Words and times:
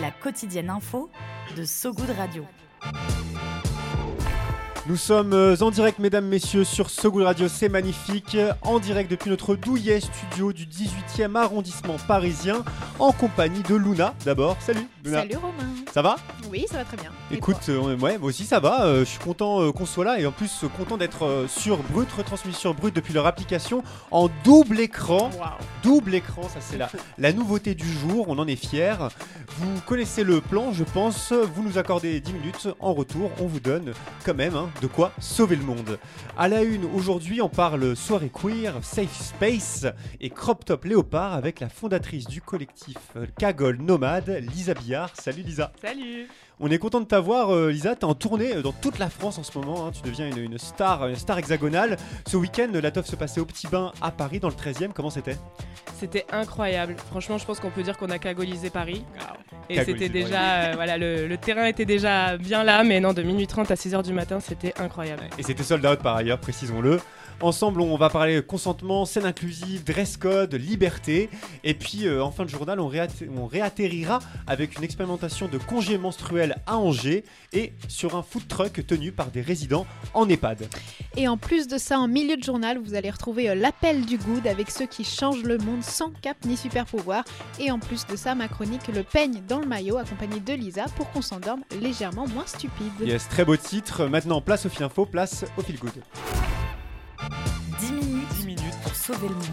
La 0.00 0.10
quotidienne 0.10 0.70
info 0.70 1.10
de 1.56 1.64
So 1.64 1.92
Good 1.92 2.10
Radio. 2.16 2.44
Nous 4.88 4.96
sommes 4.96 5.32
euh, 5.32 5.54
en 5.60 5.70
direct, 5.70 5.98
mesdames, 6.00 6.26
messieurs, 6.26 6.64
sur 6.64 6.90
Sogoul 6.90 7.22
Radio, 7.22 7.46
c'est 7.46 7.68
magnifique. 7.68 8.36
En 8.62 8.80
direct 8.80 9.10
depuis 9.10 9.30
notre 9.30 9.54
douillet 9.54 10.00
studio 10.00 10.52
du 10.52 10.66
18e 10.66 11.36
arrondissement 11.36 11.96
parisien, 12.08 12.64
en 12.98 13.12
compagnie 13.12 13.62
de 13.62 13.76
Luna 13.76 14.14
d'abord. 14.24 14.56
Salut 14.60 14.88
Luna. 15.04 15.20
Salut 15.20 15.36
Romain. 15.36 15.81
Ça 15.92 16.00
va 16.00 16.16
Oui, 16.50 16.64
ça 16.70 16.78
va 16.78 16.84
très 16.84 16.96
bien. 16.96 17.10
Écoute, 17.30 17.68
euh, 17.68 17.96
ouais, 17.98 18.16
moi 18.16 18.30
aussi 18.30 18.44
ça 18.44 18.60
va. 18.60 18.86
euh, 18.86 19.00
je 19.00 19.04
suis 19.10 19.18
content 19.18 19.60
euh, 19.60 19.72
qu'on 19.72 19.84
soit 19.84 20.06
là 20.06 20.18
et 20.18 20.24
en 20.24 20.32
plus 20.32 20.64
content 20.74 20.96
d'être 20.96 21.44
sur 21.48 21.82
Brut, 21.82 22.10
retransmis 22.12 22.54
sur 22.54 22.72
Brut 22.72 22.96
depuis 22.96 23.12
leur 23.12 23.26
application 23.26 23.82
en 24.10 24.30
double 24.42 24.80
écran. 24.80 25.28
Double 25.82 26.14
écran, 26.14 26.44
ça 26.48 26.60
c'est 26.60 26.78
la, 26.78 26.88
la 27.18 27.32
nouveauté 27.34 27.74
du 27.74 27.86
jour, 27.86 28.24
on 28.28 28.38
en 28.38 28.46
est 28.46 28.56
fiers. 28.56 28.94
Vous 29.58 29.80
connaissez 29.86 30.24
le 30.24 30.40
plan, 30.40 30.72
je 30.72 30.82
pense. 30.84 31.30
Vous 31.32 31.62
nous 31.62 31.76
accordez 31.76 32.20
10 32.20 32.32
minutes. 32.32 32.68
En 32.80 32.94
retour, 32.94 33.30
on 33.38 33.46
vous 33.46 33.60
donne 33.60 33.92
quand 34.24 34.34
même 34.34 34.56
hein, 34.56 34.70
de 34.80 34.86
quoi 34.86 35.12
sauver 35.20 35.56
le 35.56 35.64
monde. 35.64 35.98
À 36.38 36.48
la 36.48 36.62
une, 36.62 36.86
aujourd'hui, 36.86 37.42
on 37.42 37.50
parle 37.50 37.94
soirée 37.96 38.30
queer, 38.32 38.72
safe 38.82 39.14
space 39.14 39.86
et 40.22 40.30
crop 40.30 40.64
top 40.64 40.86
léopard 40.86 41.34
avec 41.34 41.60
la 41.60 41.68
fondatrice 41.68 42.26
du 42.26 42.40
collectif 42.40 42.96
Cagole 43.38 43.76
Nomade, 43.76 44.42
Lisa 44.54 44.72
Billard. 44.72 45.10
Salut 45.20 45.42
Lisa. 45.42 45.70
Salut. 45.82 46.28
On 46.60 46.70
est 46.70 46.78
content 46.78 47.00
de 47.00 47.06
t'avoir, 47.06 47.52
euh, 47.52 47.72
Lisa. 47.72 47.96
T'es 47.96 48.04
en 48.04 48.14
tournée 48.14 48.54
euh, 48.54 48.62
dans 48.62 48.70
toute 48.72 49.00
la 49.00 49.10
France 49.10 49.38
en 49.38 49.42
ce 49.42 49.58
moment. 49.58 49.84
hein. 49.86 49.90
Tu 49.90 50.00
deviens 50.02 50.28
une, 50.30 50.38
une 50.38 50.56
star, 50.58 51.08
une 51.08 51.16
star 51.16 51.38
hexagonale. 51.38 51.96
Ce 52.28 52.36
week-end, 52.36 52.70
la 52.72 52.92
teuf 52.92 53.06
se 53.06 53.16
passait 53.16 53.40
au 53.40 53.44
Petit 53.44 53.66
Bain 53.66 53.92
à 54.00 54.12
Paris, 54.12 54.38
dans 54.38 54.48
le 54.48 54.54
13e. 54.54 54.92
Comment 54.92 55.10
c'était? 55.10 55.36
C'était 55.98 56.24
incroyable. 56.30 56.94
Franchement, 57.10 57.36
je 57.36 57.44
pense 57.44 57.58
qu'on 57.58 57.70
peut 57.70 57.82
dire 57.82 57.98
qu'on 57.98 58.10
a 58.10 58.18
cagolisé 58.20 58.70
Paris. 58.70 59.04
Et 59.72 59.84
c'était 59.84 60.08
déjà, 60.08 60.54
euh, 60.54 60.72
voilà, 60.74 60.98
le, 60.98 61.26
le 61.26 61.36
terrain 61.36 61.66
était 61.66 61.84
déjà 61.84 62.36
bien 62.36 62.64
là, 62.64 62.84
mais 62.84 63.00
non, 63.00 63.12
de 63.12 63.22
minuit 63.22 63.46
30 63.46 63.70
à 63.70 63.74
6h 63.74 64.02
du 64.02 64.12
matin, 64.12 64.40
c'était 64.40 64.74
incroyable. 64.78 65.22
Et 65.38 65.42
c'était 65.42 65.62
sold 65.62 65.84
out 65.86 66.00
par 66.00 66.16
ailleurs, 66.16 66.38
précisons-le. 66.38 67.00
Ensemble, 67.42 67.80
on 67.80 67.96
va 67.96 68.08
parler 68.08 68.40
consentement, 68.40 69.04
scène 69.04 69.24
inclusive, 69.24 69.82
dress 69.82 70.16
code, 70.16 70.54
liberté. 70.54 71.28
Et 71.64 71.74
puis, 71.74 72.06
euh, 72.06 72.22
en 72.22 72.30
fin 72.30 72.44
de 72.44 72.48
journal, 72.48 72.78
on, 72.78 72.88
on 73.36 73.46
réatterrira 73.46 74.20
avec 74.46 74.78
une 74.78 74.84
expérimentation 74.84 75.48
de 75.48 75.58
congé 75.58 75.98
menstruel 75.98 76.54
à 76.66 76.76
Angers 76.76 77.24
et 77.52 77.72
sur 77.88 78.14
un 78.14 78.22
food 78.22 78.46
truck 78.46 78.86
tenu 78.86 79.10
par 79.10 79.32
des 79.32 79.40
résidents 79.40 79.86
en 80.14 80.28
EHPAD. 80.28 80.68
Et 81.16 81.26
en 81.26 81.36
plus 81.36 81.66
de 81.66 81.78
ça, 81.78 81.98
en 81.98 82.06
milieu 82.06 82.36
de 82.36 82.44
journal, 82.44 82.78
vous 82.78 82.94
allez 82.94 83.10
retrouver 83.10 83.50
euh, 83.50 83.54
l'appel 83.56 84.06
du 84.06 84.18
good 84.18 84.46
avec 84.46 84.70
ceux 84.70 84.86
qui 84.86 85.02
changent 85.02 85.42
le 85.42 85.58
monde 85.58 85.82
sans 85.82 86.10
cap 86.10 86.36
ni 86.44 86.56
super 86.56 86.86
pouvoir. 86.86 87.24
Et 87.58 87.72
en 87.72 87.80
plus 87.80 88.06
de 88.06 88.14
ça, 88.14 88.36
ma 88.36 88.46
chronique 88.46 88.86
Le 88.94 89.02
peigne 89.02 89.42
dans 89.48 89.61
le 89.62 89.68
maillot, 89.68 89.96
accompagné 89.96 90.40
de 90.40 90.52
Lisa, 90.52 90.84
pour 90.96 91.10
qu'on 91.10 91.22
s'endorme 91.22 91.62
légèrement 91.80 92.26
moins 92.28 92.46
stupide. 92.46 92.92
Yes, 93.00 93.28
très 93.28 93.44
beau 93.44 93.56
titre. 93.56 94.06
Maintenant, 94.06 94.40
place 94.40 94.66
au 94.66 94.68
fil 94.68 94.82
info, 94.82 95.06
place 95.06 95.44
au 95.56 95.62
fil 95.62 95.78
good. 95.78 95.92
10 97.80 97.92
minutes, 98.46 98.60
pour 98.82 98.94
sauver 98.94 99.28
le 99.28 99.34
monde. 99.34 99.44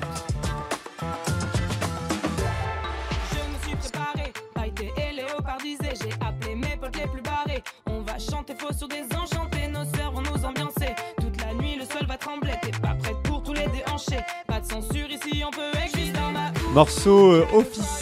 Je 3.31 3.38
me 3.38 3.68
suis 3.68 3.75
préparé, 3.75 4.34
pailleté 4.53 4.92
et 4.97 5.16
léopardisé. 5.16 5.90
J'ai 6.02 6.14
appelé 6.26 6.56
mes 6.56 6.76
potes 6.78 6.96
les 6.97 7.08
plus 7.08 7.22
barrés. 7.22 7.64
On 7.88 8.02
va 8.02 8.18
chanter 8.18 8.56
faux 8.58 8.74
sur 8.74 8.88
des 8.88 9.03
enchantés, 9.16 9.68
nos 9.68 9.86
sœurs 9.96 10.12
vont 10.12 10.22
nous 10.22 10.46
ambiancer. 10.46 10.96
Toute 11.22 11.40
la 11.41 11.53
nuit, 11.53 11.76
le 11.78 11.86
sol 11.86 12.08
va 12.08 12.18
trembler. 12.18 12.53
T'es 12.62 12.72
pas 12.72 12.96
prête 12.96 13.22
pour 13.24 13.44
tous 13.44 13.53
les 13.53 13.68
déhanchés. 13.68 14.24
Pas 14.47 14.59
de 14.59 14.66
censure 14.66 15.09
ici, 15.09 15.44
on 15.46 15.52
peut 15.52 15.78
exister 15.84 16.12
dans 16.14 16.31
ma 16.31 16.52
Morceau 16.74 17.31
euh, 17.31 17.47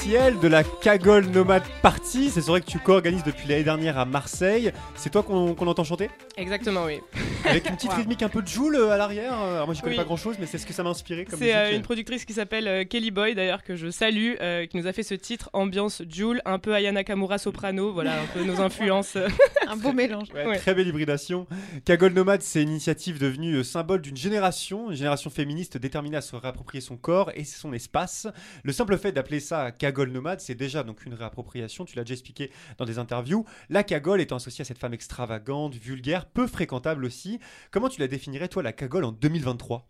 officiel 0.07 0.39
de 0.39 0.47
la 0.47 0.63
Cagole 0.63 1.25
Nomade 1.27 1.63
Party. 1.81 2.29
C'est 2.29 2.39
vrai 2.45 2.61
que 2.61 2.65
tu 2.65 2.79
co-organises 2.79 3.23
depuis 3.25 3.45
l'année 3.47 3.65
dernière 3.65 3.97
à 3.97 4.05
Marseille. 4.05 4.71
C'est 4.95 5.09
toi 5.09 5.21
qu'on 5.21 5.49
entend 5.67 5.83
chanter? 5.83 6.09
Exactement, 6.37 6.85
oui. 6.85 6.99
Avec 7.43 7.67
une 7.69 7.75
petite 7.75 7.89
Wow. 7.91 7.97
rythmique 7.97 8.21
un 8.23 8.29
peu 8.29 8.41
de 8.41 8.47
Joule 8.47 8.75
euh, 8.75 8.91
à 8.91 8.97
l'arrière. 8.97 9.33
Alors 9.33 9.65
moi, 9.65 9.73
je 9.75 9.81
connais 9.81 9.93
Oui. 9.93 9.97
pas 9.97 10.05
grand 10.05 10.15
chose, 10.17 10.35
mais 10.39 10.45
c'est 10.45 10.57
ce 10.57 10.65
que 10.65 10.71
ça 10.73 10.81
m'a 10.83 10.89
inspiré 10.91 11.25
C'est 11.37 11.53
euh, 11.55 11.75
une 11.75 11.81
productrice 11.81 12.23
qui 12.25 12.33
s'appelle 12.33 12.67
euh, 12.69 12.83
Kelly 12.85 13.11
Boy, 13.11 13.35
d'ailleurs, 13.35 13.63
que 13.63 13.75
je 13.75 13.89
salue, 13.89 14.33
euh, 14.41 14.65
qui 14.65 14.77
nous 14.77 14.87
a 14.87 14.93
fait 14.93 15.03
ce 15.03 15.13
titre 15.13 15.49
ambiance 15.53 16.01
Joule, 16.09 16.41
un 16.45 16.59
peu 16.59 16.73
Ayana 16.73 16.99
Nakamura 16.99 17.37
soprano, 17.37 17.91
voilà, 17.93 18.13
un 18.21 18.25
peu 18.33 18.43
nos 18.45 18.61
influences. 18.61 19.15
euh. 19.17 19.27
Un 19.69 19.75
beau 19.75 19.91
mélange. 19.91 20.27
Ouais, 20.33 20.45
Ouais. 20.47 20.57
Très 20.59 20.73
belle 20.73 20.87
hybridation. 20.87 21.45
Cagole 21.83 22.13
Nomade, 22.13 22.41
c'est 22.41 22.61
une 22.63 22.69
initiative 22.69 23.19
devenue 23.19 23.55
euh, 23.55 23.63
symbole 23.65 24.01
d'une 24.01 24.15
génération, 24.15 24.89
une 24.91 24.95
génération 24.95 25.29
féministe 25.29 25.77
déterminée 25.77 26.15
à 26.15 26.21
se 26.21 26.37
réapproprier 26.37 26.79
son 26.81 26.95
corps 26.95 27.31
et 27.35 27.43
son 27.43 27.73
espace. 27.73 28.27
Le 28.63 28.71
simple 28.71 28.97
fait 28.97 29.11
d'appeler 29.11 29.41
ça 29.41 29.71
Cagole 29.71 29.96
Nomade, 30.05 30.39
c'est 30.39 30.55
déjà 30.55 30.83
donc 30.83 31.05
une 31.05 31.13
réappropriation. 31.13 31.85
Tu 31.85 31.95
l'as 31.95 32.03
déjà 32.03 32.13
expliqué 32.13 32.51
dans 32.77 32.85
des 32.85 32.99
interviews. 32.99 33.45
La 33.69 33.83
cagole 33.83 34.21
étant 34.21 34.37
associée 34.37 34.61
à 34.61 34.65
cette 34.65 34.77
femme 34.77 34.93
extravagante, 34.93 35.75
vulgaire, 35.75 36.25
peu 36.25 36.47
fréquentable 36.47 37.05
aussi. 37.05 37.39
Comment 37.71 37.89
tu 37.89 37.99
la 37.99 38.07
définirais, 38.07 38.47
toi, 38.47 38.63
la 38.63 38.73
cagole 38.73 39.03
en 39.03 39.11
2023 39.11 39.87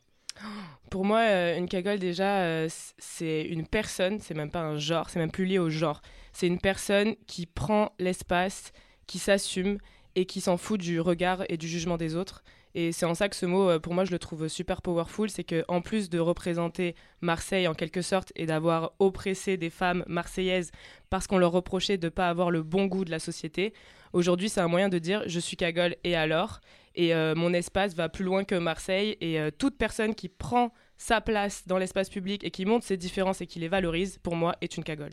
Pour 0.90 1.06
moi, 1.06 1.20
euh, 1.20 1.58
une 1.58 1.68
cagole, 1.68 2.00
déjà, 2.00 2.42
euh, 2.42 2.70
c'est 2.98 3.44
une 3.44 3.68
personne, 3.68 4.20
c'est 4.20 4.34
même 4.34 4.52
pas 4.52 4.62
un 4.62 4.78
genre, 4.78 5.10
c'est 5.10 5.20
même 5.20 5.32
plus 5.32 5.46
lié 5.46 5.60
au 5.60 5.70
genre. 5.70 6.02
C'est 6.32 6.48
une 6.48 6.60
personne 6.60 7.16
qui 7.28 7.46
prend 7.46 7.94
l'espace, 8.00 8.72
qui 9.06 9.20
s'assume 9.20 9.78
et 10.16 10.26
qui 10.26 10.42
s'en 10.42 10.58
fout 10.58 10.80
du 10.80 11.00
regard 11.00 11.44
et 11.50 11.58
du 11.58 11.68
jugement 11.68 11.98
des 11.98 12.16
autres. 12.16 12.44
Et 12.80 12.92
c'est 12.92 13.08
en 13.08 13.16
ça 13.16 13.28
que 13.28 13.36
ce 13.36 13.48
mot, 13.48 13.72
euh, 13.72 13.80
pour 13.80 13.96
moi, 13.96 14.06
je 14.06 14.12
le 14.12 14.20
trouve 14.20 14.48
super 14.48 14.84
powerful. 14.84 15.32
C'est 15.32 15.44
que 15.44 15.66
en 15.68 15.82
plus 15.82 16.12
de 16.12 16.20
représenter 16.20 16.94
Marseille 17.22 17.68
en 17.68 17.74
quelque 17.74 18.04
sorte 18.04 18.32
et 18.36 18.46
d'avoir 18.46 18.92
oppressé 19.00 19.58
des 19.58 19.72
femmes 19.72 20.04
marseillaises 20.06 20.70
parce 21.10 21.26
qu'on 21.26 21.40
leur 21.40 21.52
reprochait 21.54 21.98
de 21.98 22.06
ne 22.06 22.12
pas 22.12 22.30
avoir 22.30 22.52
le 22.52 22.62
bon 22.62 22.86
goût 22.86 23.04
de 23.04 23.10
la 23.10 23.18
société, 23.18 23.74
aujourd'hui, 24.14 24.48
c'est 24.48 24.62
un 24.62 24.68
moyen 24.68 24.90
de 24.90 25.00
dire 25.00 25.24
je 25.26 25.40
suis 25.40 25.58
cagole 25.58 25.96
et 26.04 26.16
alors? 26.16 26.60
Et 26.94 27.16
euh, 27.16 27.34
mon 27.34 27.52
espace 27.52 27.96
va 27.96 28.10
plus 28.10 28.24
loin 28.24 28.44
que 28.44 28.54
Marseille. 28.54 29.18
Et 29.22 29.40
euh, 29.40 29.50
toute 29.50 29.76
personne 29.76 30.14
qui 30.14 30.30
prend 30.30 30.72
sa 30.98 31.22
place 31.22 31.68
dans 31.68 31.78
l'espace 31.78 32.10
public 32.10 32.44
et 32.44 32.52
qui 32.52 32.66
montre 32.66 32.86
ses 32.86 32.98
différences 32.98 33.42
et 33.42 33.48
qui 33.48 33.60
les 33.60 33.68
valorise, 33.68 34.18
pour 34.24 34.36
moi, 34.36 34.56
est 34.62 34.78
une 34.78 34.84
cagole. 34.84 35.12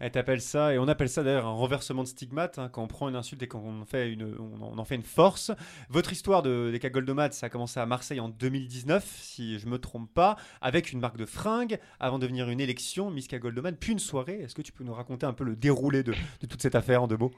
Elle 0.00 0.10
t'appelle 0.10 0.40
ça, 0.40 0.74
et 0.74 0.78
on 0.78 0.88
appelle 0.88 1.08
ça 1.08 1.22
d'ailleurs 1.22 1.46
un 1.46 1.52
renversement 1.52 2.02
de 2.02 2.08
stigmate, 2.08 2.58
hein, 2.58 2.68
quand 2.68 2.82
on 2.82 2.88
prend 2.88 3.08
une 3.08 3.16
insulte 3.16 3.42
et 3.42 3.48
quand 3.48 3.62
on 3.64 3.82
en 3.82 3.84
fait 3.84 4.12
une, 4.12 5.02
force. 5.02 5.52
Votre 5.88 6.12
histoire 6.12 6.42
de, 6.42 6.70
des 6.70 6.78
cagoles 6.78 7.04
nomades, 7.04 7.32
ça 7.32 7.46
a 7.46 7.48
commencé 7.48 7.80
à 7.80 7.86
Marseille 7.86 8.20
en 8.20 8.28
2019, 8.28 9.04
si 9.20 9.58
je 9.58 9.66
me 9.66 9.78
trompe 9.78 10.12
pas, 10.12 10.36
avec 10.60 10.92
une 10.92 11.00
marque 11.00 11.16
de 11.16 11.26
fringues, 11.26 11.78
avant 12.00 12.18
de 12.18 12.22
devenir 12.22 12.48
une 12.48 12.60
élection, 12.60 13.10
Miss 13.10 13.28
Cagole 13.28 13.54
Nomade, 13.54 13.76
puis 13.78 13.92
une 13.92 13.98
soirée. 13.98 14.40
Est-ce 14.40 14.54
que 14.54 14.62
tu 14.62 14.72
peux 14.72 14.84
nous 14.84 14.94
raconter 14.94 15.26
un 15.26 15.32
peu 15.32 15.44
le 15.44 15.56
déroulé 15.56 16.02
de, 16.02 16.12
de 16.40 16.46
toute 16.46 16.62
cette 16.62 16.74
affaire 16.74 17.02
en 17.02 17.06
deux 17.06 17.16
mots? 17.16 17.32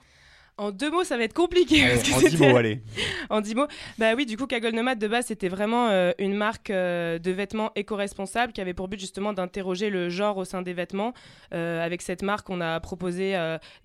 En 0.59 0.71
deux 0.71 0.91
mots, 0.91 1.03
ça 1.03 1.17
va 1.17 1.25
être 1.25 1.33
compliqué. 1.33 1.83
Allez, 1.83 1.97
parce 1.97 2.13
En 2.13 2.29
dix 2.29 2.37
mots, 2.39 2.57
allez. 2.57 2.83
en 3.31 3.41
dix 3.41 3.55
mots. 3.55 3.67
Bah 3.99 4.13
oui, 4.15 4.27
du 4.27 4.37
coup, 4.37 4.47
Cagole 4.47 4.75
Nomade 4.75 4.99
de 4.99 5.09
base, 5.09 5.27
c'était 5.27 5.49
vraiment 5.49 5.89
euh, 5.89 6.13
une 6.19 6.35
marque 6.35 6.69
euh, 6.69 7.19
de 7.19 7.31
vêtements 7.31 7.73
éco-responsables 7.75 8.53
qui 8.53 8.61
avait 8.61 8.75
pour 8.75 8.89
but 8.89 9.01
justement 9.01 9.33
d'interroger 9.33 9.89
le 9.89 10.11
genre 10.11 10.37
au 10.37 10.45
sein 10.45 10.61
des 10.61 10.75
vêtements. 10.75 11.15
Euh, 11.55 11.83
avec 11.83 12.03
cette 12.03 12.23
marque, 12.23 12.51
on 12.51 12.61
a 12.61 12.79
proposé 12.81 13.35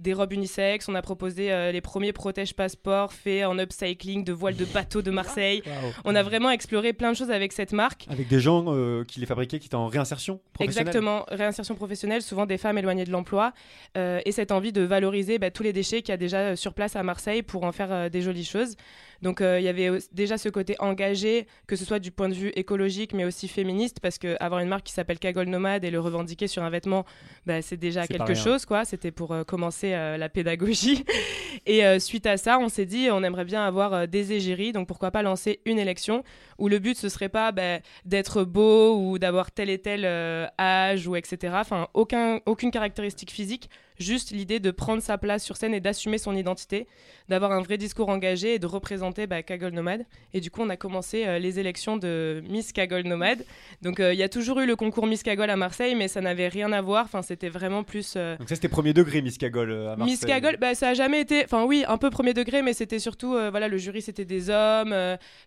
des 0.01 0.13
robes 0.13 0.33
unisexes, 0.33 0.89
on 0.89 0.95
a 0.95 1.01
proposé 1.01 1.71
les 1.71 1.81
premiers 1.81 2.11
protèges 2.11 2.53
passeports 2.53 3.13
faits 3.13 3.45
en 3.45 3.57
upcycling 3.57 4.25
de 4.25 4.33
voiles 4.33 4.55
de 4.55 4.65
bateau 4.65 5.01
de 5.01 5.11
Marseille. 5.11 5.63
On 6.03 6.15
a 6.15 6.23
vraiment 6.23 6.49
exploré 6.49 6.91
plein 6.91 7.11
de 7.11 7.17
choses 7.17 7.31
avec 7.31 7.53
cette 7.53 7.71
marque. 7.71 8.07
Avec 8.09 8.27
des 8.27 8.41
gens 8.41 8.65
qui 9.05 9.21
les 9.21 9.25
fabriquaient, 9.25 9.59
qui 9.59 9.67
étaient 9.67 9.75
en 9.75 9.87
réinsertion 9.87 10.41
professionnelle. 10.51 10.87
Exactement, 10.89 11.25
réinsertion 11.29 11.75
professionnelle, 11.75 12.21
souvent 12.21 12.45
des 12.45 12.57
femmes 12.57 12.77
éloignées 12.77 13.05
de 13.05 13.11
l'emploi, 13.11 13.53
et 13.95 14.31
cette 14.31 14.51
envie 14.51 14.73
de 14.73 14.81
valoriser 14.81 15.39
bah, 15.39 15.49
tous 15.49 15.63
les 15.63 15.73
déchets 15.73 16.01
qu'il 16.01 16.11
y 16.11 16.13
a 16.13 16.17
déjà 16.17 16.37
euh, 16.47 16.55
sur 16.67 16.73
place 16.73 16.97
à 16.97 17.03
Marseille 17.03 17.43
pour 17.43 17.63
en 17.63 17.71
faire 17.71 17.93
euh, 17.93 18.09
des 18.09 18.21
jolies 18.21 18.43
choses. 18.43 18.75
Donc 19.21 19.39
euh, 19.39 19.57
il 19.57 19.63
y 19.63 19.69
avait 19.69 19.99
déjà 20.11 20.37
ce 20.37 20.49
côté 20.49 20.75
engagé, 20.79 21.47
que 21.65 21.77
ce 21.77 21.85
soit 21.85 21.99
du 21.99 22.11
point 22.11 22.27
de 22.27 22.33
vue 22.33 22.49
écologique, 22.55 23.13
mais 23.13 23.23
aussi 23.23 23.47
féministe, 23.47 24.01
parce 24.01 24.17
qu'avoir 24.17 24.59
une 24.59 24.67
marque 24.67 24.83
qui 24.83 24.91
s'appelle 24.91 25.17
Cagole 25.17 25.47
Nomade 25.47 25.85
et 25.85 25.91
le 25.91 26.01
revendiquer 26.01 26.47
sur 26.47 26.61
un 26.61 26.69
vêtement, 26.69 27.05
bah, 27.45 27.61
c'est 27.61 27.77
déjà 27.77 28.05
quelque 28.05 28.35
chose, 28.35 28.65
quoi. 28.65 28.83
C'était 28.83 29.11
pour 29.11 29.31
euh, 29.31 29.43
commencer 29.45 29.91
la 29.91 30.29
pédagogie. 30.29 31.05
Et 31.65 31.99
suite 31.99 32.27
à 32.27 32.37
ça, 32.37 32.59
on 32.59 32.69
s'est 32.69 32.85
dit, 32.85 33.09
on 33.11 33.23
aimerait 33.23 33.43
bien 33.43 33.65
avoir 33.65 34.07
des 34.07 34.31
égéries, 34.31 34.71
donc 34.71 34.87
pourquoi 34.87 35.11
pas 35.11 35.21
lancer 35.21 35.59
une 35.65 35.79
élection 35.79 36.23
où 36.59 36.67
le 36.67 36.79
but 36.79 36.97
ce 36.97 37.09
serait 37.09 37.29
pas 37.29 37.51
bah, 37.51 37.79
d'être 38.05 38.43
beau 38.43 38.97
ou 38.97 39.19
d'avoir 39.19 39.51
tel 39.51 39.69
et 39.69 39.79
tel 39.79 40.03
euh, 40.05 40.47
âge 40.59 41.07
ou 41.07 41.15
etc. 41.15 41.55
Enfin, 41.57 41.87
aucun, 41.93 42.39
aucune 42.45 42.71
caractéristique 42.71 43.31
physique, 43.31 43.69
juste 43.99 44.31
l'idée 44.31 44.59
de 44.59 44.71
prendre 44.71 45.01
sa 45.01 45.17
place 45.17 45.43
sur 45.43 45.57
scène 45.57 45.73
et 45.73 45.79
d'assumer 45.79 46.17
son 46.17 46.35
identité, 46.35 46.87
d'avoir 47.29 47.51
un 47.51 47.61
vrai 47.61 47.77
discours 47.77 48.09
engagé 48.09 48.53
et 48.55 48.59
de 48.59 48.65
représenter 48.65 49.27
bah, 49.27 49.43
Kaggle 49.43 49.69
Nomade. 49.69 50.05
Et 50.33 50.39
du 50.41 50.51
coup, 50.51 50.61
on 50.61 50.69
a 50.69 50.77
commencé 50.77 51.25
euh, 51.25 51.39
les 51.39 51.59
élections 51.59 51.97
de 51.97 52.41
Miss 52.49 52.71
Kaggle 52.71 53.01
Nomade. 53.07 53.43
Donc, 53.81 53.99
euh, 53.99 54.13
il 54.13 54.19
y 54.19 54.23
a 54.23 54.29
toujours 54.29 54.59
eu 54.59 54.65
le 54.65 54.75
concours 54.75 55.07
Miss 55.07 55.23
Kaggle 55.23 55.49
à 55.49 55.55
Marseille, 55.55 55.95
mais 55.95 56.07
ça 56.07 56.21
n'avait 56.21 56.47
rien 56.47 56.71
à 56.71 56.81
voir. 56.81 57.05
Enfin, 57.05 57.21
c'était 57.21 57.49
vraiment 57.49 57.83
plus. 57.83 58.13
euh, 58.15 58.37
Donc 58.37 58.49
ça 58.49 58.55
c'était 58.55 58.69
premier 58.69 58.93
degré 58.93 59.21
Miss 59.21 59.37
euh, 59.41 59.93
à 59.93 59.95
Marseille. 59.95 60.05
Miss 60.15 60.25
Kaggle, 60.25 60.57
bah, 60.59 60.75
ça 60.75 60.89
a 60.89 60.93
jamais 60.93 61.21
été. 61.21 61.43
Enfin, 61.43 61.63
oui, 61.65 61.83
un 61.87 61.97
peu 61.97 62.09
premier 62.09 62.33
degré, 62.33 62.61
mais 62.61 62.73
c'était 62.73 62.99
surtout. 62.99 63.31
voilà, 63.31 63.67
le 63.67 63.77
jury, 63.77 64.01
c'était 64.01 64.25
des 64.25 64.49
hommes, 64.49 64.95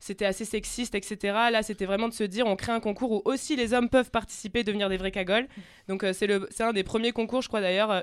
c'était 0.01 0.25
assez 0.27 0.45
sexiste, 0.45 0.95
etc. 0.95 1.17
Là, 1.53 1.63
c'était 1.63 1.87
vraiment 1.87 2.09
de 2.09 2.15
se 2.15 2.25
dire 2.25 2.47
on 2.47 2.57
crée 2.57 2.73
un 2.73 2.81
concours 2.81 3.13
où 3.13 3.23
aussi 3.25 3.57
les 3.57 3.73
hommes 3.75 3.89
peuvent 3.89 4.11
participer, 4.11 4.65
devenir 4.65 4.89
des 4.89 4.97
vrais 4.97 5.11
cagoles. 5.11 5.47
Donc, 5.89 6.05
c'est 6.13 6.27
le- 6.27 6.49
un 6.61 6.73
des 6.73 6.83
premiers 6.85 7.13
concours, 7.13 7.41
je 7.43 7.49
crois 7.49 7.61
d'ailleurs, 7.63 7.91
euh, 7.91 8.01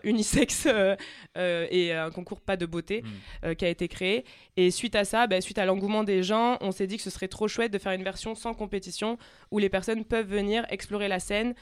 euh, 0.65 0.95
euh, 1.37 1.67
et 1.69 1.93
un 1.93 2.11
concours 2.11 2.41
pas 2.41 2.57
de 2.57 2.65
beauté 2.65 3.03
euh, 3.43 3.53
qui 3.53 3.65
a 3.65 3.69
été 3.69 3.87
créé. 3.87 4.25
Et 4.55 4.71
suite 4.71 4.95
à 4.95 5.05
ça, 5.05 5.27
bah, 5.27 5.41
suite 5.41 5.57
à 5.57 5.65
l'engouement 5.65 6.03
des 6.03 6.23
gens, 6.23 6.57
on 6.61 6.71
s'est 6.71 6.87
dit 6.87 6.97
que 6.97 7.03
ce 7.03 7.09
serait 7.09 7.27
trop 7.27 7.47
chouette 7.47 7.71
de 7.71 7.77
faire 7.77 7.91
une 7.91 8.03
version 8.03 8.35
sans 8.35 8.53
compétition 8.53 9.17
où 9.51 9.59
les 9.59 9.69
personnes 9.69 10.05
peuvent 10.05 10.27
venir 10.27 10.65
explorer 10.69 11.07
la 11.07 11.19
scène, 11.19 11.53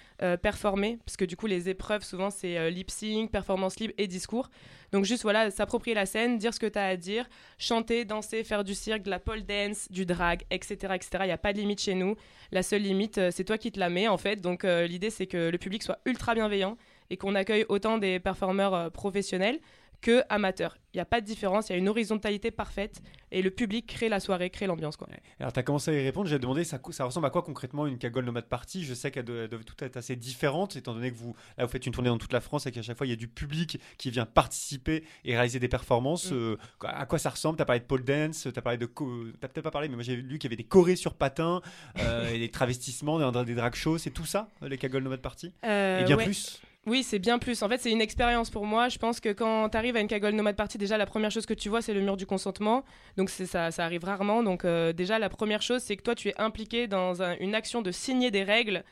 performer, 0.41 0.97
parce 1.05 1.17
que 1.17 1.25
du 1.25 1.35
coup, 1.35 1.47
les 1.47 1.69
épreuves, 1.69 2.03
souvent, 2.03 2.29
c'est 2.29 2.71
lip 2.71 2.89
sync, 2.89 3.31
performance 3.31 3.79
libre 3.79 3.93
et 3.97 4.07
discours. 4.07 4.49
Donc, 4.91 5.03
juste 5.05 5.23
voilà, 5.23 5.51
s'approprier 5.51 5.93
la 5.93 6.05
scène, 6.05 6.37
dire 6.37 6.53
ce 6.53 6.59
que 6.59 6.67
tu 6.67 6.79
as 6.79 6.85
à 6.85 6.95
dire, 6.95 7.27
chanter, 7.57 8.05
danser, 8.05 8.43
faire 8.43 8.63
du 8.63 8.73
cirque, 8.73 9.03
de 9.03 9.09
la 9.09 9.19
pole 9.19 9.43
dance, 9.43 9.87
du 9.91 10.05
drag, 10.05 10.43
etc. 10.51 10.93
etc. 10.95 11.09
Il 11.21 11.25
n'y 11.25 11.31
a 11.31 11.37
pas 11.37 11.53
de 11.53 11.59
limite 11.59 11.81
chez 11.81 11.95
nous. 11.95 12.15
La 12.51 12.63
seule 12.63 12.83
limite, 12.83 13.19
c'est 13.31 13.43
toi 13.43 13.57
qui 13.57 13.71
te 13.71 13.79
la 13.79 13.89
mets, 13.89 14.07
en 14.07 14.17
fait. 14.17 14.39
Donc, 14.39 14.63
euh, 14.63 14.87
l'idée, 14.87 15.09
c'est 15.09 15.27
que 15.27 15.49
le 15.49 15.57
public 15.57 15.83
soit 15.83 15.99
ultra 16.05 16.33
bienveillant 16.33 16.77
et 17.09 17.17
qu'on 17.17 17.35
accueille 17.35 17.65
autant 17.69 17.97
des 17.97 18.19
performeurs 18.19 18.73
euh, 18.73 18.89
professionnels 18.89 19.59
que 20.01 20.21
amateurs. 20.29 20.77
Il 20.93 20.97
n'y 20.97 21.01
a 21.01 21.05
pas 21.05 21.19
de 21.19 21.25
différence, 21.25 21.69
il 21.69 21.71
y 21.73 21.75
a 21.75 21.77
une 21.79 21.89
horizontalité 21.89 22.51
parfaite 22.51 23.01
et 23.31 23.41
le 23.41 23.49
public 23.49 23.87
crée 23.87 24.07
la 24.07 24.19
soirée, 24.19 24.49
crée 24.49 24.67
l'ambiance. 24.67 24.97
quoi. 24.97 25.07
Alors, 25.39 25.51
tu 25.51 25.59
as 25.59 25.63
commencé 25.63 25.91
à 25.91 25.99
y 25.99 26.03
répondre. 26.03 26.27
J'ai 26.27 26.37
demandé 26.37 26.63
ça, 26.63 26.79
ça 26.91 27.05
ressemble 27.05 27.25
à 27.25 27.31
quoi 27.31 27.41
concrètement 27.41 27.87
une 27.87 27.97
Cagole 27.97 28.23
Nomade 28.25 28.45
Party 28.45 28.83
Je 28.83 28.93
sais 28.93 29.11
elles 29.15 29.25
doivent 29.25 29.65
toutes 29.65 29.81
être 29.81 29.97
assez 29.97 30.15
différentes, 30.15 30.75
étant 30.75 30.93
donné 30.93 31.11
que 31.11 31.15
vous, 31.17 31.35
là, 31.57 31.65
vous 31.65 31.71
faites 31.71 31.85
une 31.85 31.91
tournée 31.91 32.09
dans 32.09 32.17
toute 32.17 32.33
la 32.33 32.41
France 32.41 32.67
et 32.67 32.71
qu'à 32.71 32.81
chaque 32.81 32.97
fois, 32.97 33.07
il 33.07 33.09
y 33.09 33.13
a 33.13 33.17
du 33.17 33.27
public 33.27 33.79
qui 33.97 34.11
vient 34.11 34.25
participer 34.25 35.03
et 35.23 35.33
réaliser 35.33 35.59
des 35.59 35.69
performances. 35.69 36.31
Mm. 36.31 36.35
Euh, 36.35 36.57
à 36.83 37.05
quoi 37.05 37.17
ça 37.17 37.31
ressemble? 37.31 37.57
Tu 37.57 37.63
as 37.63 37.65
parlé 37.65 37.79
de 37.79 37.85
pole 37.85 38.03
dance, 38.03 38.47
tu 38.53 38.59
as 38.59 38.61
parlé 38.61 38.77
de. 38.77 38.85
T'as 39.39 39.47
peut-être 39.47 39.63
pas 39.63 39.71
parlé, 39.71 39.89
mais 39.89 39.95
moi, 39.95 40.03
j'ai 40.03 40.17
lu 40.17 40.37
qu'il 40.37 40.49
y 40.49 40.53
avait 40.53 40.61
des 40.61 40.67
chorés 40.67 40.95
sur 40.95 41.15
patins 41.15 41.61
euh, 41.99 42.29
et 42.33 42.37
des 42.39 42.51
travestissements, 42.51 43.31
des, 43.31 43.45
des 43.45 43.55
drag 43.55 43.73
shows. 43.75 43.97
C'est 43.97 44.11
tout 44.11 44.25
ça, 44.25 44.49
les 44.61 44.77
Cagole 44.77 45.03
Nomade 45.03 45.21
Party 45.21 45.51
Euh, 45.65 46.01
Et 46.01 46.03
bien 46.03 46.17
ouais. 46.17 46.25
plus? 46.25 46.61
Oui, 46.87 47.01
c'est 47.01 47.17
bien 47.17 47.39
plus. 47.39 47.63
En 47.63 47.69
fait, 47.69 47.79
c'est 47.79 47.91
une 47.91 48.01
expérience 48.01 48.51
pour 48.51 48.65
moi. 48.67 48.89
Je 48.89 48.99
pense 48.99 49.19
que 49.19 49.29
quand 49.33 49.69
tu 49.69 49.77
arrives 49.77 49.95
à 49.95 50.01
une 50.01 50.07
Kaggle 50.07 50.29
Nomade 50.35 50.55
Party, 50.55 50.77
déjà, 50.77 50.97
la 50.97 51.07
première 51.07 51.31
chose 51.31 51.47
que 51.47 51.55
tu 51.55 51.67
vois, 51.67 51.81
c'est 51.81 51.95
le 51.95 52.01
mur 52.01 52.15
du 52.15 52.27
consentement. 52.27 52.83
Donc, 53.17 53.31
ça, 53.31 53.71
ça 53.71 53.83
arrive 53.83 54.03
rarement. 54.03 54.43
Donc, 54.43 54.65
euh, 54.65 54.93
déjà, 54.93 55.17
la 55.17 55.29
première 55.29 55.63
chose, 55.63 55.81
c'est 55.81 55.97
que 55.97 56.03
toi, 56.03 56.13
tu 56.13 56.29
es 56.29 56.39
impliqué 56.39 56.85
dans 56.87 57.23
un- 57.23 57.35
une 57.39 57.55
action 57.55 57.81
de 57.81 57.91
signer 57.91 58.29
des 58.29 58.43
règles 58.43 58.83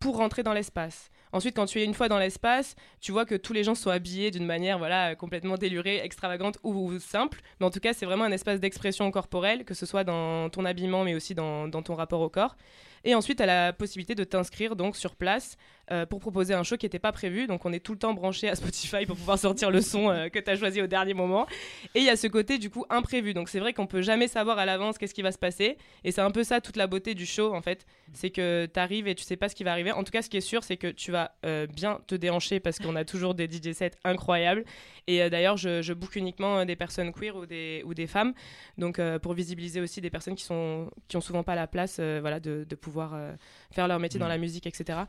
pour 0.00 0.16
rentrer 0.16 0.42
dans 0.42 0.54
l'espace. 0.54 1.10
Ensuite, 1.32 1.56
quand 1.56 1.66
tu 1.66 1.80
es 1.80 1.84
une 1.84 1.94
fois 1.94 2.08
dans 2.08 2.18
l'espace, 2.18 2.76
tu 3.00 3.12
vois 3.12 3.26
que 3.26 3.34
tous 3.34 3.52
les 3.52 3.64
gens 3.64 3.74
sont 3.74 3.90
habillés 3.90 4.30
d'une 4.30 4.46
manière 4.46 4.78
voilà, 4.78 5.14
complètement 5.16 5.56
délurée, 5.56 5.98
extravagante 5.98 6.58
ou, 6.62 6.98
simple. 6.98 7.40
Mais 7.60 7.66
en 7.66 7.70
tout 7.70 7.80
cas, 7.80 7.92
c'est 7.92 8.06
vraiment 8.06 8.24
un 8.24 8.32
espace 8.32 8.60
d'expression 8.60 9.10
corporelle, 9.10 9.64
que 9.64 9.74
ce 9.74 9.84
soit 9.86 10.04
dans 10.04 10.48
ton 10.50 10.64
habillement, 10.64 11.04
mais 11.04 11.14
aussi 11.14 11.34
dans 11.34 11.70
ton 11.70 11.94
rapport 11.94 12.20
au 12.22 12.30
corps. 12.30 12.56
Et 13.04 13.14
ensuite, 13.14 13.38
tu 13.38 13.42
as 13.42 13.46
la 13.46 13.72
possibilité 13.72 14.14
de 14.14 14.24
t'inscrire 14.24 14.76
donc 14.76 14.96
sur 14.96 15.14
place 15.14 15.56
euh, 15.90 16.06
pour 16.06 16.18
proposer 16.18 16.54
un 16.54 16.62
show 16.62 16.78
qui 16.78 16.86
n'était 16.86 16.98
pas 16.98 17.12
prévu. 17.12 17.46
Donc, 17.46 17.66
on 17.66 17.72
est 17.72 17.80
tout 17.80 17.92
le 17.92 17.98
temps 17.98 18.14
branché 18.14 18.48
à 18.48 18.54
Spotify 18.54 19.04
pour 19.04 19.16
pouvoir 19.16 19.38
sortir 19.38 19.70
le 19.70 19.82
son 19.82 20.08
euh, 20.08 20.28
que 20.30 20.38
tu 20.38 20.50
as 20.50 20.56
choisi 20.56 20.80
au 20.80 20.86
dernier 20.86 21.12
moment. 21.12 21.46
Et 21.94 21.98
il 21.98 22.04
y 22.04 22.08
a 22.08 22.16
ce 22.16 22.26
côté 22.26 22.56
du 22.56 22.70
coup 22.70 22.86
imprévu. 22.88 23.34
Donc, 23.34 23.50
c'est 23.50 23.60
vrai 23.60 23.74
qu'on 23.74 23.86
peut 23.86 24.00
jamais 24.00 24.26
savoir 24.26 24.58
à 24.58 24.64
l'avance 24.64 24.96
qu'est-ce 24.96 25.12
qui 25.12 25.20
va 25.20 25.30
se 25.30 25.38
passer. 25.38 25.76
Et 26.02 26.10
c'est 26.10 26.22
un 26.22 26.30
peu 26.30 26.42
ça 26.42 26.62
toute 26.62 26.76
la 26.76 26.86
beauté 26.86 27.14
du 27.14 27.26
show 27.26 27.54
en 27.54 27.60
fait. 27.60 27.84
C'est 28.14 28.30
que 28.30 28.66
tu 28.72 28.80
arrives 28.80 29.06
et 29.08 29.14
tu 29.14 29.24
sais 29.24 29.36
pas 29.36 29.50
ce 29.50 29.54
qui 29.54 29.64
va 29.64 29.72
arriver. 29.72 29.92
En 29.92 30.04
tout 30.04 30.12
cas, 30.12 30.22
ce 30.22 30.30
qui 30.30 30.38
est 30.38 30.42
sûr, 30.42 30.64
c'est 30.64 30.78
que 30.78 30.86
tu 30.86 31.12
vas 31.12 31.32
euh, 31.44 31.66
bien 31.66 32.00
te 32.06 32.14
déhancher 32.14 32.60
parce 32.60 32.78
qu'on 32.78 32.96
a 32.96 33.04
toujours 33.04 33.34
des 33.34 33.46
DJ 33.46 33.72
sets 33.72 33.92
incroyables. 34.04 34.64
Et 35.06 35.28
d'ailleurs, 35.28 35.58
je, 35.58 35.82
je 35.82 35.92
book 35.92 36.16
uniquement 36.16 36.64
des 36.64 36.76
personnes 36.76 37.12
queer 37.12 37.36
ou 37.36 37.44
des, 37.44 37.82
ou 37.84 37.92
des 37.92 38.06
femmes. 38.06 38.32
Donc, 38.78 38.98
pour 39.22 39.34
visibiliser 39.34 39.82
aussi 39.82 40.00
des 40.00 40.08
personnes 40.08 40.34
qui, 40.34 40.44
sont, 40.44 40.90
qui 41.08 41.18
ont 41.18 41.20
souvent 41.20 41.42
pas 41.42 41.54
la 41.54 41.66
place 41.66 42.00
voilà, 42.00 42.40
de, 42.40 42.64
de 42.66 42.74
pouvoir 42.74 42.93
euh, 43.02 43.34
faire 43.72 43.88
leur 43.88 43.98
métier 43.98 44.20
dans 44.20 44.28
la 44.28 44.38
musique, 44.38 44.66
etc. 44.66 45.00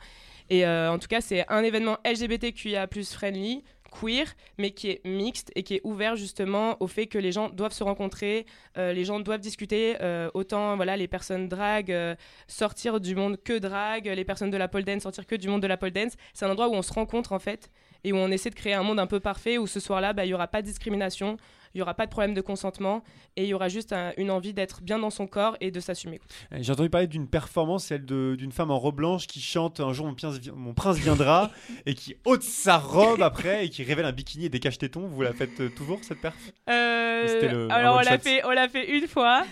Et 0.49 0.65
euh, 0.65 0.91
en 0.91 0.99
tout 0.99 1.07
cas, 1.07 1.21
c'est 1.21 1.45
un 1.49 1.63
événement 1.63 1.97
LGBTQIA 2.05 2.87
friendly, 2.87 3.63
queer, 3.99 4.25
mais 4.57 4.71
qui 4.71 4.89
est 4.89 5.01
mixte 5.05 5.51
et 5.55 5.63
qui 5.63 5.75
est 5.75 5.81
ouvert 5.83 6.15
justement 6.15 6.77
au 6.81 6.87
fait 6.87 7.07
que 7.07 7.17
les 7.17 7.31
gens 7.31 7.49
doivent 7.49 7.73
se 7.73 7.83
rencontrer, 7.83 8.45
euh, 8.77 8.93
les 8.93 9.05
gens 9.05 9.19
doivent 9.19 9.39
discuter, 9.39 9.95
euh, 10.01 10.29
autant 10.33 10.75
voilà 10.75 10.97
les 10.97 11.07
personnes 11.07 11.47
drag 11.47 11.91
euh, 11.91 12.15
sortir 12.47 12.99
du 12.99 13.15
monde 13.15 13.37
que 13.43 13.57
drag, 13.57 14.07
les 14.07 14.25
personnes 14.25 14.51
de 14.51 14.57
la 14.57 14.67
pole 14.67 14.83
dance 14.83 15.03
sortir 15.03 15.25
que 15.25 15.35
du 15.35 15.47
monde 15.47 15.61
de 15.61 15.67
la 15.67 15.77
pole 15.77 15.91
dance. 15.91 16.13
C'est 16.33 16.45
un 16.45 16.51
endroit 16.51 16.67
où 16.67 16.73
on 16.73 16.81
se 16.81 16.93
rencontre 16.93 17.31
en 17.31 17.39
fait 17.39 17.69
et 18.03 18.13
où 18.13 18.17
on 18.17 18.29
essaie 18.29 18.49
de 18.49 18.55
créer 18.55 18.73
un 18.73 18.83
monde 18.83 18.99
un 18.99 19.07
peu 19.07 19.19
parfait 19.19 19.57
où 19.57 19.67
ce 19.67 19.79
soir-là, 19.79 20.13
bah, 20.13 20.25
il 20.25 20.29
y 20.29 20.33
aura 20.33 20.47
pas 20.47 20.61
de 20.61 20.67
discrimination, 20.67 21.37
il 21.75 21.79
y 21.79 21.81
aura 21.81 21.93
pas 21.93 22.05
de 22.05 22.09
problème 22.09 22.33
de 22.33 22.41
consentement 22.41 23.03
et 23.35 23.43
il 23.43 23.49
y 23.49 23.53
aura 23.53 23.67
juste 23.69 23.91
un- 23.93 24.13
une 24.17 24.31
envie 24.31 24.53
d'être 24.53 24.81
bien 24.81 24.97
dans 24.97 25.09
son 25.09 25.27
corps 25.27 25.57
et 25.61 25.69
de 25.71 25.79
s'assumer. 25.81 26.19
Euh, 26.53 26.57
J'ai 26.61 26.71
entendu 26.71 26.89
parler 26.89 27.07
d'une 27.07 27.27
performance, 27.27 27.85
celle 27.85 28.05
d'une 28.05 28.51
femme 28.53 28.71
en 28.71 28.79
robe 28.79 28.95
blanche 28.95 29.27
qui 29.27 29.41
chante 29.41 29.79
Un 29.81 29.91
jour 29.93 30.07
mon 30.07 30.15
prince, 30.15 30.39
vi- 30.39 30.51
mon 30.55 30.73
prince 30.73 30.97
viendra 30.97 31.51
et 31.85 31.93
qui 31.93 32.15
ôte 32.25 32.43
sa 32.43 32.77
robe 32.77 33.21
après 33.21 33.65
et 33.65 33.69
qui 33.69 33.83
révèle 33.83 34.05
un 34.05 34.11
bikini 34.13 34.45
et 34.45 34.49
des 34.49 34.59
cache-tétons. 34.59 35.07
Vous 35.07 35.21
la 35.21 35.33
faites 35.33 35.59
euh, 35.59 35.69
toujours 35.69 35.99
cette 36.03 36.21
perf? 36.21 36.33
Euh, 36.69 37.41
le- 37.51 37.71
alors 37.71 37.95
on 37.95 37.99
l'a 37.99 38.17
fait, 38.19 38.45
on 38.45 38.51
l'a 38.51 38.69
fait 38.69 38.89
une 38.97 39.07
fois. 39.07 39.43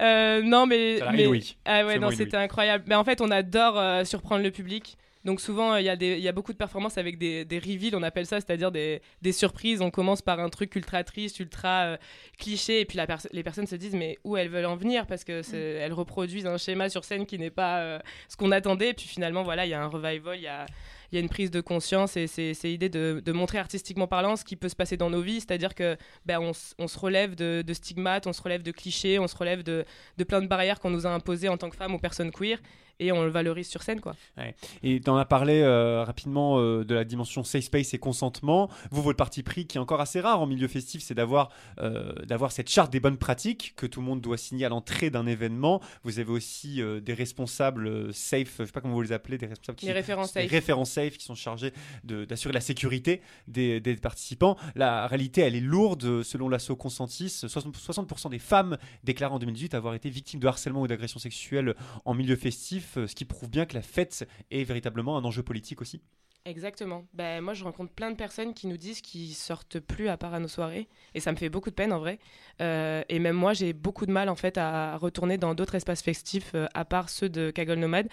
Euh, 0.00 0.40
non 0.42 0.66
mais, 0.66 0.98
mais- 1.12 1.26
ah 1.64 1.84
ouais 1.84 1.98
non 1.98 2.08
c'était 2.16 2.36
incroyable. 2.36 2.84
Mais 2.86 2.94
en 2.94 3.04
fait 3.04 3.20
on 3.20 3.30
adore 3.30 3.78
euh, 3.78 4.04
surprendre 4.04 4.42
le 4.42 4.50
public. 4.50 4.96
Donc 5.24 5.40
souvent 5.40 5.76
il 5.76 5.84
y 5.84 5.88
a 5.88 5.96
des, 5.96 6.16
il 6.16 6.22
y 6.22 6.28
a 6.28 6.32
beaucoup 6.32 6.52
de 6.52 6.56
performances 6.58 6.98
avec 6.98 7.18
des, 7.18 7.44
des 7.44 7.58
reveals, 7.58 7.94
on 7.94 8.02
appelle 8.02 8.26
ça, 8.26 8.40
c'est-à-dire 8.40 8.72
des, 8.72 9.00
des 9.22 9.32
surprises. 9.32 9.80
On 9.80 9.90
commence 9.90 10.22
par 10.22 10.40
un 10.40 10.48
truc 10.48 10.74
ultra 10.74 11.04
triste, 11.04 11.38
ultra 11.40 11.82
euh, 11.84 11.96
cliché, 12.38 12.80
et 12.80 12.84
puis 12.84 12.96
la 12.96 13.06
pers- 13.06 13.26
les 13.32 13.42
personnes 13.42 13.66
se 13.66 13.76
disent 13.76 13.94
mais 13.94 14.18
où 14.24 14.36
elles 14.36 14.48
veulent 14.48 14.66
en 14.66 14.76
venir? 14.76 15.06
Parce 15.06 15.24
que 15.24 15.42
c'est- 15.42 15.56
elles 15.56 15.92
reproduisent 15.92 16.46
un 16.46 16.58
schéma 16.58 16.88
sur 16.88 17.04
scène 17.04 17.26
qui 17.26 17.38
n'est 17.38 17.50
pas 17.50 17.80
euh, 17.80 17.98
ce 18.28 18.36
qu'on 18.36 18.50
attendait. 18.52 18.90
Et 18.90 18.94
puis 18.94 19.06
finalement 19.06 19.42
voilà 19.42 19.64
il 19.66 19.70
y 19.70 19.74
a 19.74 19.82
un 19.82 19.88
revival, 19.88 20.36
il 20.36 20.42
y 20.42 20.48
a 20.48 20.66
il 21.10 21.16
y 21.16 21.18
a 21.18 21.20
une 21.20 21.28
prise 21.28 21.50
de 21.50 21.60
conscience 21.60 22.16
et 22.16 22.26
c'est 22.26 22.54
l'idée 22.64 22.88
de, 22.88 23.20
de 23.22 23.32
montrer 23.32 23.58
artistiquement 23.58 24.06
parlant 24.06 24.34
ce 24.34 24.44
qui 24.46 24.56
peut 24.56 24.70
se 24.70 24.74
passer 24.74 24.96
dans 24.96 25.10
nos 25.10 25.20
vies, 25.20 25.40
c'est-à-dire 25.40 25.74
que 25.74 25.98
ben, 26.24 26.38
on, 26.40 26.54
se 26.54 26.98
relève 26.98 27.34
de, 27.34 27.62
de 27.66 27.74
stigmates, 27.74 28.26
on 28.26 28.32
se 28.32 28.40
relève 28.40 28.62
de 28.62 28.70
clichés, 28.70 29.18
on 29.18 29.26
se 29.28 29.36
relève 29.36 29.62
de, 29.62 29.84
de 30.16 30.24
plein 30.24 30.40
de 30.40 30.46
barrières 30.46 30.80
qu'on 30.80 30.88
nous 30.88 31.06
a 31.06 31.10
imposées 31.10 31.50
en 31.50 31.58
tant 31.58 31.68
que 31.68 31.76
femmes 31.76 31.92
ou 31.92 31.98
personnes 31.98 32.30
queer 32.32 32.62
et 33.02 33.12
on 33.12 33.22
le 33.22 33.30
valorise 33.30 33.68
sur 33.68 33.82
scène 33.82 34.00
quoi. 34.00 34.14
Ouais. 34.36 34.54
Et 34.82 35.00
tu 35.00 35.10
en 35.10 35.16
as 35.16 35.24
parlé 35.24 35.60
euh, 35.60 36.04
rapidement 36.04 36.58
euh, 36.58 36.84
de 36.84 36.94
la 36.94 37.04
dimension 37.04 37.44
safe 37.44 37.64
space 37.64 37.94
et 37.94 37.98
consentement. 37.98 38.70
Vous, 38.90 39.02
votre 39.02 39.16
parti 39.16 39.42
pris, 39.42 39.66
qui 39.66 39.78
est 39.78 39.80
encore 39.80 40.00
assez 40.00 40.20
rare 40.20 40.40
en 40.40 40.46
milieu 40.46 40.68
festif, 40.68 41.02
c'est 41.02 41.14
d'avoir 41.14 41.50
euh, 41.80 42.12
d'avoir 42.26 42.52
cette 42.52 42.70
charte 42.70 42.92
des 42.92 43.00
bonnes 43.00 43.16
pratiques 43.16 43.74
que 43.76 43.86
tout 43.86 44.00
le 44.00 44.06
monde 44.06 44.20
doit 44.20 44.36
signer 44.36 44.66
à 44.66 44.68
l'entrée 44.68 45.10
d'un 45.10 45.26
événement. 45.26 45.80
Vous 46.04 46.18
avez 46.18 46.30
aussi 46.30 46.80
des 47.02 47.14
responsables 47.14 48.12
safe, 48.14 48.56
je 48.58 48.64
sais 48.64 48.72
pas 48.72 48.80
comment 48.80 48.94
vous 48.94 49.02
les 49.02 49.12
appelez, 49.12 49.38
des 49.38 49.46
responsables 49.46 49.78
qui 49.78 49.86
Les 49.86 49.92
référents 49.92 50.24
safe. 50.24 50.50
référents 50.50 50.84
safe 50.84 51.16
qui 51.16 51.24
sont 51.24 51.34
chargés 51.34 51.72
d'assurer 52.04 52.54
la 52.54 52.60
sécurité 52.60 53.20
des, 53.48 53.80
des 53.80 53.96
participants. 53.96 54.56
La 54.74 55.06
réalité, 55.06 55.42
elle 55.42 55.56
est 55.56 55.60
lourde. 55.60 56.22
Selon 56.22 56.48
l'assaut 56.48 56.76
Consentis, 56.76 57.26
60%, 57.26 57.72
60% 57.72 58.30
des 58.30 58.38
femmes 58.38 58.76
déclarent 59.04 59.32
en 59.32 59.38
2018 59.38 59.74
avoir 59.74 59.94
été 59.94 60.10
victimes 60.10 60.40
de 60.40 60.46
harcèlement 60.46 60.82
ou 60.82 60.86
d'agression 60.86 61.18
sexuelle 61.18 61.74
en 62.04 62.14
milieu 62.14 62.36
festif, 62.36 62.91
euh, 62.98 63.06
ce 63.06 63.14
qui 63.14 63.24
prouve 63.24 63.50
bien 63.50 63.66
que 63.66 63.74
la 63.74 63.82
fête 63.82 64.26
est 64.50 64.64
véritablement 64.64 65.16
un 65.16 65.24
enjeu 65.24 65.42
politique 65.42 65.80
aussi. 65.80 66.02
Exactement. 66.44 67.04
Ben, 67.14 67.40
moi, 67.40 67.54
je 67.54 67.62
rencontre 67.62 67.92
plein 67.92 68.10
de 68.10 68.16
personnes 68.16 68.52
qui 68.52 68.66
nous 68.66 68.76
disent 68.76 69.00
qu'ils 69.00 69.32
sortent 69.34 69.78
plus 69.78 70.08
à 70.08 70.16
part 70.16 70.34
à 70.34 70.40
nos 70.40 70.48
soirées. 70.48 70.88
Et 71.14 71.20
ça 71.20 71.30
me 71.30 71.36
fait 71.36 71.48
beaucoup 71.48 71.70
de 71.70 71.74
peine, 71.76 71.92
en 71.92 72.00
vrai. 72.00 72.18
Euh, 72.60 73.04
et 73.08 73.20
même 73.20 73.36
moi, 73.36 73.52
j'ai 73.52 73.72
beaucoup 73.72 74.06
de 74.06 74.10
mal, 74.10 74.28
en 74.28 74.34
fait, 74.34 74.58
à 74.58 74.96
retourner 74.96 75.38
dans 75.38 75.54
d'autres 75.54 75.76
espaces 75.76 76.02
festifs, 76.02 76.50
euh, 76.56 76.66
à 76.74 76.84
part 76.84 77.10
ceux 77.10 77.28
de 77.28 77.52
Kaggle 77.52 77.74
Nomade. 77.74 78.08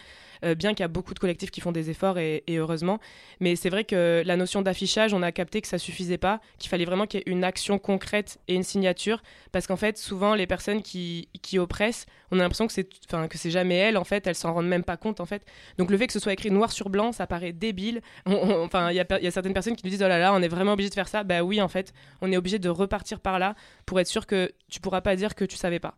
Euh, 0.45 0.53
bien 0.53 0.75
qu'il 0.75 0.81
y 0.81 0.83
a 0.83 0.89
beaucoup 0.89 1.15
de 1.15 1.19
collectifs 1.19 1.49
qui 1.49 1.59
font 1.59 1.71
des 1.71 1.89
efforts, 1.89 2.19
et, 2.19 2.43
heureusement. 2.49 2.99
Mais 3.39 3.55
c'est 3.55 3.71
vrai 3.71 3.83
que 3.83 4.21
la 4.23 4.37
notion 4.37 4.61
d'affichage, 4.61 5.11
on 5.11 5.23
a 5.23 5.31
capté 5.31 5.59
que 5.59 5.67
ça 5.67 5.79
suffisait 5.79 6.19
pas, 6.19 6.39
qu'il 6.59 6.69
fallait 6.69 6.85
vraiment 6.85 7.07
qu'il 7.07 7.21
y 7.21 7.23
ait 7.23 7.31
une 7.31 7.43
action 7.43 7.79
concrète 7.79 8.39
et 8.47 8.53
une 8.53 8.63
signature. 8.63 9.23
Parce 9.51 9.65
qu'en 9.65 9.75
fait, 9.75 9.97
souvent, 9.97 10.35
les 10.35 10.45
personnes 10.45 10.83
qui, 10.83 11.29
qui 11.41 11.57
oppressent, 11.57 12.05
on 12.29 12.37
a 12.37 12.43
l'impression 12.43 12.67
que 12.67 12.73
c'est 12.73 12.87
que 13.09 13.37
c'est 13.39 13.49
jamais 13.49 13.75
elles, 13.75 13.97
en 13.97 14.03
fait. 14.03 14.27
Elles 14.27 14.35
s'en 14.35 14.53
rendent 14.53 14.67
même 14.67 14.83
pas 14.83 14.97
compte, 14.97 15.19
en 15.19 15.25
fait. 15.25 15.43
Donc 15.79 15.89
le 15.89 15.97
fait 15.97 16.05
que 16.05 16.13
ce 16.13 16.19
soit 16.19 16.33
écrit 16.33 16.51
noir 16.51 16.71
sur 16.71 16.89
blanc, 16.89 17.11
ça 17.11 17.25
paraît 17.25 17.53
débile 17.53 18.01
Enfin, 18.25 18.91
il 18.91 18.95
y, 18.95 18.99
a 18.99 19.31
certaines 19.31 19.53
personnes 19.53 19.75
qui 19.75 19.85
nous 19.85 19.91
disent 19.91 20.03
oh 20.03 20.07
là 20.07 20.19
là, 20.19 20.33
on 20.33 20.41
est 20.41 20.47
vraiment 20.47 20.73
obligé 20.73 20.89
de 20.89 20.93
faire 20.93 21.07
ça. 21.07 21.23
Bah 21.23 21.41
oui, 21.43 21.61
en 21.61 21.67
fait, 21.67 21.93
on 22.21 22.31
est 22.31 22.37
obligé 22.37 22.59
de 22.59 22.69
repartir 22.69 23.19
par 23.19 23.39
là 23.39 23.55
pour 23.85 23.99
être 23.99 24.07
sûr 24.07 24.25
que 24.25 24.51
tu 24.69 24.79
pourras 24.79 25.01
pas 25.01 25.15
dire 25.15 25.35
que 25.35 25.45
tu 25.45 25.57
savais 25.57 25.79
pas. 25.79 25.97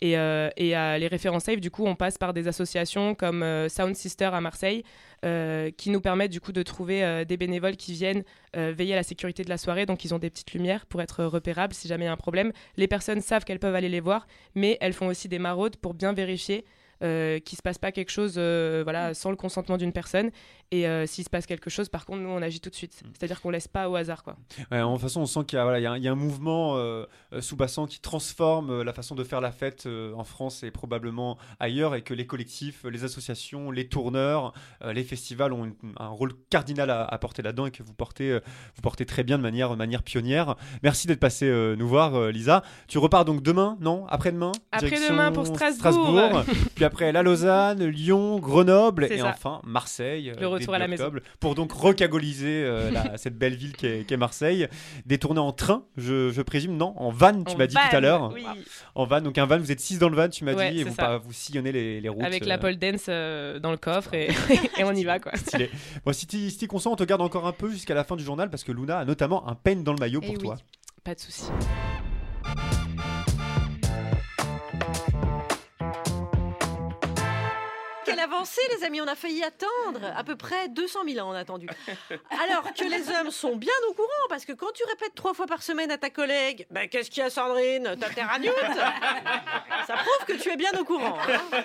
Et, 0.00 0.16
euh, 0.16 0.48
à 0.74 0.98
les 0.98 1.08
références 1.08 1.44
safe, 1.44 1.60
du 1.60 1.70
coup, 1.70 1.84
on 1.86 1.94
passe 1.94 2.18
par 2.18 2.32
des 2.32 2.48
associations 2.48 3.14
comme 3.14 3.42
euh, 3.42 3.68
Sound 3.68 3.96
Sister 3.96 4.30
à 4.32 4.40
Marseille, 4.40 4.84
euh, 5.24 5.70
qui 5.76 5.90
nous 5.90 6.00
permettent 6.00 6.30
du 6.30 6.40
coup 6.40 6.52
de 6.52 6.62
trouver 6.62 7.02
euh, 7.02 7.24
des 7.24 7.36
bénévoles 7.36 7.76
qui 7.76 7.92
viennent 7.92 8.22
euh, 8.56 8.72
veiller 8.76 8.92
à 8.92 8.96
la 8.96 9.02
sécurité 9.02 9.42
de 9.42 9.48
la 9.48 9.58
soirée. 9.58 9.86
Donc, 9.86 10.04
ils 10.04 10.14
ont 10.14 10.18
des 10.18 10.30
petites 10.30 10.52
lumières 10.52 10.86
pour 10.86 11.02
être 11.02 11.24
repérables 11.24 11.74
si 11.74 11.88
jamais 11.88 12.04
il 12.04 12.06
y 12.06 12.10
a 12.10 12.12
un 12.12 12.16
problème. 12.16 12.52
Les 12.76 12.86
personnes 12.86 13.20
savent 13.20 13.44
qu'elles 13.44 13.58
peuvent 13.58 13.74
aller 13.74 13.88
les 13.88 14.00
voir, 14.00 14.26
mais 14.54 14.78
elles 14.80 14.92
font 14.92 15.08
aussi 15.08 15.28
des 15.28 15.38
maraudes 15.38 15.76
pour 15.76 15.94
bien 15.94 16.12
vérifier 16.12 16.64
euh, 17.04 17.38
qu'il 17.38 17.56
se 17.56 17.62
passe 17.62 17.78
pas 17.78 17.92
quelque 17.92 18.10
chose 18.10 18.34
euh, 18.38 18.80
voilà, 18.82 19.14
sans 19.14 19.30
le 19.30 19.36
consentement 19.36 19.76
d'une 19.76 19.92
personne. 19.92 20.30
Et 20.70 20.86
euh, 20.86 21.06
s'il 21.06 21.24
se 21.24 21.30
passe 21.30 21.46
quelque 21.46 21.70
chose, 21.70 21.88
par 21.88 22.04
contre, 22.04 22.20
nous, 22.20 22.28
on 22.28 22.42
agit 22.42 22.60
tout 22.60 22.68
de 22.68 22.74
suite. 22.74 23.02
C'est-à-dire 23.18 23.40
qu'on 23.40 23.48
laisse 23.48 23.68
pas 23.68 23.88
au 23.88 23.96
hasard. 23.96 24.22
Quoi. 24.22 24.36
Ouais, 24.70 24.82
en 24.82 24.92
toute 24.92 25.00
façon, 25.00 25.22
on 25.22 25.26
sent 25.26 25.40
qu'il 25.46 25.56
y 25.56 25.60
a, 25.60 25.62
voilà, 25.64 25.78
il 25.78 26.02
y 26.02 26.04
y 26.04 26.08
a 26.08 26.12
un 26.12 26.14
mouvement 26.14 26.76
euh, 26.76 27.06
euh, 27.32 27.40
sous-bassant 27.40 27.86
qui 27.86 28.00
transforme 28.00 28.70
euh, 28.70 28.84
la 28.84 28.92
façon 28.92 29.14
de 29.14 29.24
faire 29.24 29.40
la 29.40 29.50
fête 29.50 29.86
euh, 29.86 30.12
en 30.14 30.24
France 30.24 30.62
et 30.64 30.70
probablement 30.70 31.38
ailleurs, 31.58 31.94
et 31.94 32.02
que 32.02 32.12
les 32.12 32.26
collectifs, 32.26 32.84
les 32.84 33.04
associations, 33.04 33.70
les 33.70 33.88
tourneurs, 33.88 34.52
les 34.84 35.04
festivals 35.04 35.52
ont 35.54 35.64
une- 35.64 35.74
un 35.98 36.08
rôle 36.08 36.32
cardinal 36.50 36.90
à, 36.90 37.02
à 37.04 37.18
porter 37.18 37.40
là-dedans 37.42 37.64
et 37.66 37.70
que 37.70 37.82
vous 37.82 37.94
portez, 37.94 38.34
vous 38.74 38.82
portez 38.82 39.06
très 39.06 39.24
bien 39.24 39.38
de 39.38 39.42
manière, 39.42 39.74
manière 39.76 40.02
pionnière. 40.02 40.54
Merci 40.82 41.06
d'être 41.06 41.20
passé 41.20 41.50
nous 41.78 41.88
voir, 41.88 42.28
Lisa. 42.30 42.62
Tu 42.88 42.98
repars 42.98 43.24
donc 43.24 43.42
demain, 43.42 43.76
non? 43.80 44.06
Après-demain? 44.08 44.52
Après-demain 44.72 45.32
pour 45.32 45.46
Strasbourg. 45.46 46.44
Puis 46.74 46.84
après, 46.84 47.10
la 47.12 47.22
Lausanne, 47.22 47.84
Lyon, 47.86 48.38
Grenoble 48.38 49.04
et 49.04 49.18
ça. 49.18 49.28
enfin 49.28 49.60
Marseille. 49.64 50.32
Le 50.38 50.57
retour 50.58 50.74
à 50.74 50.78
début 50.78 50.82
la 50.82 50.88
maison. 50.88 51.04
octobre, 51.06 51.26
Pour 51.40 51.54
donc 51.54 51.72
recagoliser 51.72 52.62
euh, 52.64 52.90
la- 52.90 53.16
cette 53.18 53.36
belle 53.38 53.54
ville 53.56 53.72
qu'est 53.76 54.04
qu'est 54.06 54.16
Marseille. 54.16 54.68
Des 55.06 55.18
tournées 55.18 55.40
en 55.40 55.52
train, 55.52 55.84
je, 55.96 56.30
je 56.30 56.42
présume, 56.42 56.76
non 56.76 56.94
En 56.96 57.10
van, 57.10 57.42
tu 57.44 57.56
m'as 57.56 57.66
dit 57.66 57.74
tout 57.74 57.96
à 57.96 58.00
l'heure. 58.00 58.30
oui. 58.32 58.44
En 58.94 59.04
van, 59.06 59.20
donc 59.20 59.38
un 59.38 59.46
van, 59.46 59.58
vous 59.58 59.72
êtes 59.72 59.80
six 59.80 59.98
dans 59.98 60.08
le 60.08 60.16
van, 60.16 60.28
tu 60.28 60.44
m'as 60.44 60.54
Ouais, 60.54 60.70
dit, 60.72 60.80
et 60.80 60.84
vous, 60.84 60.94
pas- 60.94 61.18
vous 61.18 61.32
sillonnez 61.32 61.72
les, 61.72 62.00
les 62.00 62.08
routes. 62.08 62.24
Avec 62.24 62.42
euh, 62.42 62.46
la 62.46 62.58
pole 62.58 62.76
dance 62.76 63.06
euh, 63.08 63.58
dans 63.58 63.70
le 63.70 63.76
coffre 63.76 64.14
et, 64.14 64.28
et 64.78 64.84
on 64.84 64.92
y 64.92 65.04
va. 65.04 65.18
Quoi. 65.18 65.32
stylé. 65.36 65.70
Bon, 66.04 66.12
si 66.12 66.26
t'y 66.26 66.50
si 66.50 66.66
consens, 66.66 66.92
on 66.92 66.96
te 66.96 67.04
garde 67.04 67.20
encore 67.22 67.46
un 67.46 67.52
peu 67.52 67.70
jusqu'à 67.70 67.94
la 67.94 68.04
fin 68.04 68.16
du 68.16 68.24
journal 68.24 68.50
parce 68.50 68.64
que 68.64 68.72
Luna 68.72 68.98
a 68.98 69.04
notamment 69.04 69.48
un 69.48 69.54
pen 69.54 69.82
dans 69.84 69.92
le 69.92 69.98
maillot 69.98 70.20
Eh 70.22 70.26
pour 70.26 70.34
oui. 70.36 70.42
toi. 70.42 70.56
Pas 71.04 71.14
de 71.14 71.20
souci. 71.20 71.44
Les 78.78 78.84
amis, 78.84 79.00
on 79.00 79.06
a 79.06 79.14
failli 79.14 79.42
attendre. 79.42 80.00
À 80.16 80.24
peu 80.24 80.36
près 80.36 80.68
200 80.68 81.00
000 81.08 81.24
ans, 81.26 81.30
on 81.30 81.34
a 81.34 81.40
attendu. 81.40 81.68
Alors 82.42 82.64
que 82.74 82.84
les 82.84 83.08
hommes 83.10 83.30
sont 83.30 83.56
bien 83.56 83.72
au 83.88 83.92
courant, 83.94 84.08
parce 84.28 84.44
que 84.44 84.52
quand 84.52 84.70
tu 84.74 84.82
répètes 84.84 85.14
trois 85.14 85.34
fois 85.34 85.46
par 85.46 85.62
semaine 85.62 85.90
à 85.90 85.98
ta 85.98 86.10
collègue, 86.10 86.66
ben, 86.70 86.88
qu'est-ce 86.88 87.10
qu'il 87.10 87.22
y 87.22 87.26
a, 87.26 87.30
Sandrine? 87.30 87.96
T'as 88.00 88.10
terre 88.10 88.30
à 88.30 88.38
Ça 89.86 89.94
prouve 89.94 90.26
que 90.26 90.32
tu 90.42 90.50
es 90.50 90.56
bien 90.56 90.70
au 90.78 90.84
courant. 90.84 91.18
hein. 91.28 91.60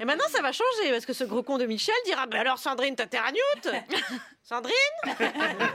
Et 0.00 0.04
maintenant, 0.04 0.26
ça 0.30 0.42
va 0.42 0.52
changer, 0.52 0.90
parce 0.90 1.06
que 1.06 1.12
ce 1.12 1.24
gros 1.24 1.42
con 1.42 1.58
de 1.58 1.66
Michel 1.66 1.94
dira 2.04 2.26
Ben 2.26 2.40
alors, 2.40 2.58
Sandrine, 2.58 2.96
t'as 2.96 3.06
terre 3.06 3.24
à 3.26 3.32
Newt 3.32 3.74
Sandrine? 4.42 4.72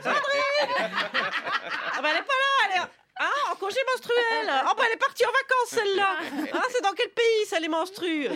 Sandrine? 0.03 0.19
Ah 1.95 2.01
ben, 2.01 2.09
elle 2.11 2.17
est 2.17 2.21
pas 2.21 2.33
là, 2.33 2.65
elle 2.65 2.81
est. 2.81 2.85
Hein, 3.19 3.51
en 3.51 3.55
congé 3.55 3.77
menstruel 3.93 4.62
Oh 4.69 4.74
ben 4.77 4.83
elle 4.88 4.93
est 4.93 5.00
partie 5.00 5.24
en 5.25 5.29
vacances 5.29 5.69
celle-là 5.69 6.17
Hein, 6.53 6.62
C'est 6.71 6.83
dans 6.83 6.93
quel 6.95 7.09
pays 7.09 7.45
ça 7.47 7.59
les 7.59 7.67
menstrue 7.67 8.27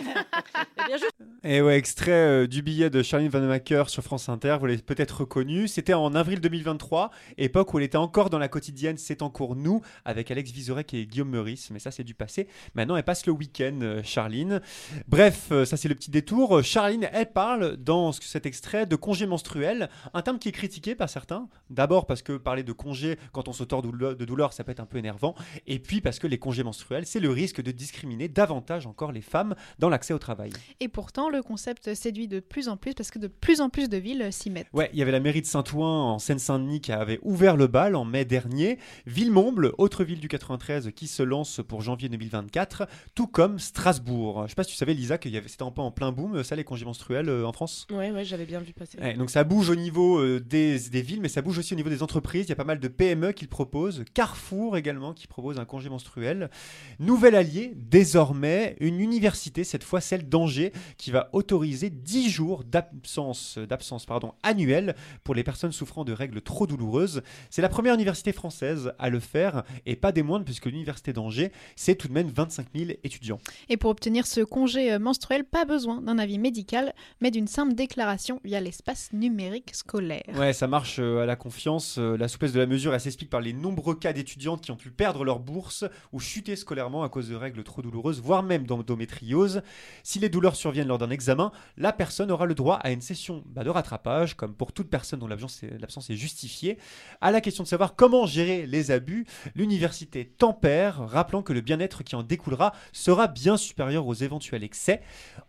Eh 1.44 1.56
Et 1.56 1.62
ouais, 1.62 1.76
extrait 1.76 2.10
euh, 2.12 2.46
du 2.46 2.62
billet 2.62 2.90
de 2.90 3.02
Charlene 3.02 3.28
Vanhoenacker 3.28 3.84
sur 3.88 4.02
France 4.02 4.28
Inter, 4.28 4.56
vous 4.60 4.66
l'avez 4.66 4.82
peut-être 4.82 5.20
reconnu. 5.20 5.68
C'était 5.68 5.94
en 5.94 6.14
avril 6.14 6.40
2023, 6.40 7.10
époque 7.38 7.72
où 7.74 7.78
elle 7.78 7.84
était 7.84 7.96
encore 7.96 8.30
dans 8.30 8.38
la 8.38 8.48
quotidienne 8.48 8.96
C'est 8.98 9.22
en 9.22 9.30
cours 9.30 9.54
nous, 9.56 9.82
avec 10.04 10.30
Alex 10.30 10.50
Vizorek 10.50 10.94
et 10.94 11.06
Guillaume 11.06 11.30
Meurice. 11.30 11.70
Mais 11.70 11.78
ça, 11.78 11.90
c'est 11.90 12.04
du 12.04 12.14
passé. 12.14 12.48
Maintenant, 12.74 12.96
elle 12.96 13.04
passe 13.04 13.26
le 13.26 13.32
week-end, 13.32 13.78
euh, 13.82 14.02
Charline. 14.02 14.60
Bref, 15.08 15.48
euh, 15.52 15.64
ça, 15.64 15.76
c'est 15.76 15.88
le 15.88 15.94
petit 15.94 16.10
détour. 16.10 16.58
Euh, 16.58 16.62
Charline, 16.62 17.08
elle 17.12 17.30
parle 17.32 17.76
dans 17.76 18.12
ce- 18.12 18.22
cet 18.22 18.46
extrait 18.46 18.86
de 18.86 18.96
congé 18.96 19.26
menstruel, 19.26 19.88
un 20.14 20.22
terme 20.22 20.38
qui 20.38 20.48
est 20.48 20.52
critiqué 20.52 20.94
par 20.94 21.08
certains. 21.08 21.48
D'abord 21.70 22.06
parce 22.06 22.22
que 22.22 22.36
parler 22.36 22.62
de 22.62 22.72
congé 22.72 23.18
quand 23.32 23.48
on 23.48 23.52
se 23.52 23.64
tord 23.64 23.82
de 23.82 24.24
douleur, 24.24 24.52
ça 24.52 24.64
peut 24.64 24.71
être 24.72 24.80
un 24.80 24.86
peu 24.86 24.98
énervant. 24.98 25.34
Et 25.66 25.78
puis 25.78 26.00
parce 26.00 26.18
que 26.18 26.26
les 26.26 26.38
congés 26.38 26.64
menstruels, 26.64 27.06
c'est 27.06 27.20
le 27.20 27.30
risque 27.30 27.62
de 27.62 27.70
discriminer 27.70 28.28
davantage 28.28 28.86
encore 28.86 29.12
les 29.12 29.20
femmes 29.20 29.54
dans 29.78 29.88
l'accès 29.88 30.14
au 30.14 30.18
travail. 30.18 30.50
Et 30.80 30.88
pourtant, 30.88 31.28
le 31.28 31.42
concept 31.42 31.94
séduit 31.94 32.28
de 32.28 32.40
plus 32.40 32.68
en 32.68 32.76
plus 32.76 32.94
parce 32.94 33.10
que 33.10 33.18
de 33.18 33.28
plus 33.28 33.60
en 33.60 33.68
plus 33.70 33.88
de 33.88 33.96
villes 33.96 34.28
s'y 34.32 34.50
mettent. 34.50 34.68
Ouais, 34.72 34.90
il 34.92 34.98
y 34.98 35.02
avait 35.02 35.12
la 35.12 35.20
mairie 35.20 35.42
de 35.42 35.46
Saint-Ouen 35.46 36.14
en 36.14 36.18
Seine-Saint-Denis 36.18 36.80
qui 36.80 36.92
avait 36.92 37.18
ouvert 37.22 37.56
le 37.56 37.66
bal 37.66 37.94
en 37.94 38.04
mai 38.04 38.24
dernier. 38.24 38.78
Villemomble, 39.06 39.72
autre 39.78 40.04
ville 40.04 40.20
du 40.20 40.28
93 40.28 40.90
qui 40.94 41.06
se 41.06 41.22
lance 41.22 41.60
pour 41.66 41.82
janvier 41.82 42.08
2024, 42.08 42.86
tout 43.14 43.26
comme 43.26 43.58
Strasbourg. 43.58 44.44
Je 44.44 44.50
sais 44.50 44.54
pas 44.54 44.64
si 44.64 44.70
tu 44.70 44.76
savais, 44.76 44.94
Lisa, 44.94 45.18
que 45.18 45.28
c'était 45.28 45.62
un 45.62 45.70
peu 45.70 45.82
en 45.82 45.90
plein 45.90 46.12
boom, 46.12 46.42
ça, 46.42 46.56
les 46.56 46.64
congés 46.64 46.84
menstruels 46.84 47.28
euh, 47.28 47.46
en 47.46 47.52
France? 47.52 47.86
Ouais, 47.90 48.10
ouais, 48.10 48.24
j'avais 48.24 48.46
bien 48.46 48.60
vu 48.60 48.72
passer. 48.72 48.98
Ouais, 48.98 49.14
donc 49.14 49.30
ça 49.30 49.44
bouge 49.44 49.70
au 49.70 49.74
niveau 49.74 50.18
euh, 50.18 50.40
des, 50.40 50.78
des 50.78 51.02
villes, 51.02 51.20
mais 51.20 51.28
ça 51.28 51.42
bouge 51.42 51.58
aussi 51.58 51.74
au 51.74 51.76
niveau 51.76 51.90
des 51.90 52.02
entreprises. 52.02 52.46
Il 52.46 52.50
y 52.50 52.52
a 52.52 52.56
pas 52.56 52.64
mal 52.64 52.80
de 52.80 52.88
PME 52.88 53.32
qui 53.32 53.44
le 53.44 53.50
proposent. 53.50 54.04
Carrefour 54.14 54.61
également 54.76 55.12
qui 55.12 55.26
propose 55.26 55.58
un 55.58 55.64
congé 55.64 55.88
menstruel. 55.88 56.50
Nouvel 56.98 57.34
allié, 57.34 57.72
désormais, 57.76 58.76
une 58.80 59.00
université, 59.00 59.64
cette 59.64 59.84
fois 59.84 60.00
celle 60.00 60.28
d'Angers, 60.28 60.72
qui 60.96 61.10
va 61.10 61.28
autoriser 61.32 61.90
10 61.90 62.30
jours 62.30 62.64
d'absence 62.64 63.58
d'absence 63.58 64.06
pardon, 64.06 64.34
annuelle 64.42 64.94
pour 65.24 65.34
les 65.34 65.42
personnes 65.42 65.72
souffrant 65.72 66.04
de 66.04 66.12
règles 66.12 66.40
trop 66.40 66.66
douloureuses. 66.66 67.22
C'est 67.50 67.62
la 67.62 67.68
première 67.68 67.94
université 67.94 68.32
française 68.32 68.92
à 68.98 69.10
le 69.10 69.20
faire, 69.20 69.64
et 69.86 69.96
pas 69.96 70.12
des 70.12 70.22
moindres, 70.22 70.44
puisque 70.44 70.66
l'université 70.66 71.12
d'Angers, 71.12 71.52
c'est 71.76 71.94
tout 71.94 72.08
de 72.08 72.12
même 72.12 72.28
25 72.28 72.66
000 72.74 72.90
étudiants. 73.04 73.38
Et 73.68 73.76
pour 73.76 73.90
obtenir 73.90 74.26
ce 74.26 74.40
congé 74.40 74.92
euh, 74.92 74.98
menstruel, 74.98 75.44
pas 75.44 75.64
besoin 75.64 76.00
d'un 76.00 76.18
avis 76.18 76.38
médical, 76.38 76.94
mais 77.20 77.30
d'une 77.30 77.46
simple 77.46 77.74
déclaration 77.74 78.40
via 78.44 78.60
l'espace 78.60 79.10
numérique 79.12 79.74
scolaire. 79.74 80.34
Ouais, 80.36 80.52
ça 80.52 80.66
marche 80.66 80.98
euh, 80.98 81.22
à 81.22 81.26
la 81.26 81.36
confiance. 81.36 81.96
Euh, 81.98 82.16
la 82.16 82.28
souplesse 82.28 82.52
de 82.52 82.60
la 82.60 82.66
mesure, 82.66 82.94
elle 82.94 83.00
s'explique 83.00 83.30
par 83.30 83.40
les 83.40 83.52
nombreux 83.52 83.94
cas 83.94 84.12
qui 84.60 84.70
ont 84.70 84.76
pu 84.76 84.90
perdre 84.90 85.24
leur 85.24 85.38
bourse 85.38 85.84
ou 86.12 86.20
chuter 86.20 86.56
scolairement 86.56 87.02
à 87.02 87.08
cause 87.08 87.28
de 87.28 87.34
règles 87.34 87.62
trop 87.64 87.82
douloureuses, 87.82 88.20
voire 88.20 88.42
même 88.42 88.66
d'endométriose. 88.66 89.62
Si 90.02 90.18
les 90.18 90.28
douleurs 90.28 90.56
surviennent 90.56 90.88
lors 90.88 90.98
d'un 90.98 91.10
examen, 91.10 91.52
la 91.76 91.92
personne 91.92 92.30
aura 92.30 92.46
le 92.46 92.54
droit 92.54 92.76
à 92.76 92.90
une 92.90 93.00
session 93.00 93.42
bah, 93.46 93.64
de 93.64 93.70
rattrapage, 93.70 94.36
comme 94.36 94.54
pour 94.54 94.72
toute 94.72 94.90
personne 94.90 95.20
dont 95.20 95.26
l'absence 95.26 95.62
est, 95.62 95.78
l'absence 95.78 96.10
est 96.10 96.16
justifiée. 96.16 96.78
À 97.20 97.30
la 97.30 97.40
question 97.40 97.64
de 97.64 97.68
savoir 97.68 97.94
comment 97.94 98.26
gérer 98.26 98.66
les 98.66 98.90
abus, 98.90 99.26
l'université 99.54 100.26
tempère, 100.26 101.08
rappelant 101.08 101.42
que 101.42 101.52
le 101.52 101.60
bien-être 101.60 102.02
qui 102.02 102.16
en 102.16 102.22
découlera 102.22 102.72
sera 102.92 103.28
bien 103.28 103.56
supérieur 103.56 104.06
aux 104.06 104.14
éventuels 104.14 104.64
excès. 104.64 105.02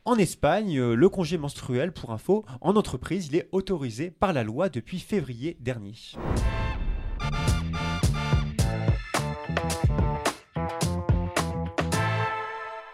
En 0.05 0.15
Espagne, 0.15 0.79
euh, 0.79 0.95
le 0.95 1.09
congé 1.09 1.37
menstruel, 1.37 1.91
pour 1.91 2.11
info, 2.11 2.45
en 2.61 2.75
entreprise, 2.75 3.27
il 3.27 3.35
est 3.35 3.49
autorisé 3.51 4.11
par 4.11 4.33
la 4.33 4.43
loi 4.43 4.69
depuis 4.69 4.99
février 4.99 5.57
dernier. 5.59 5.93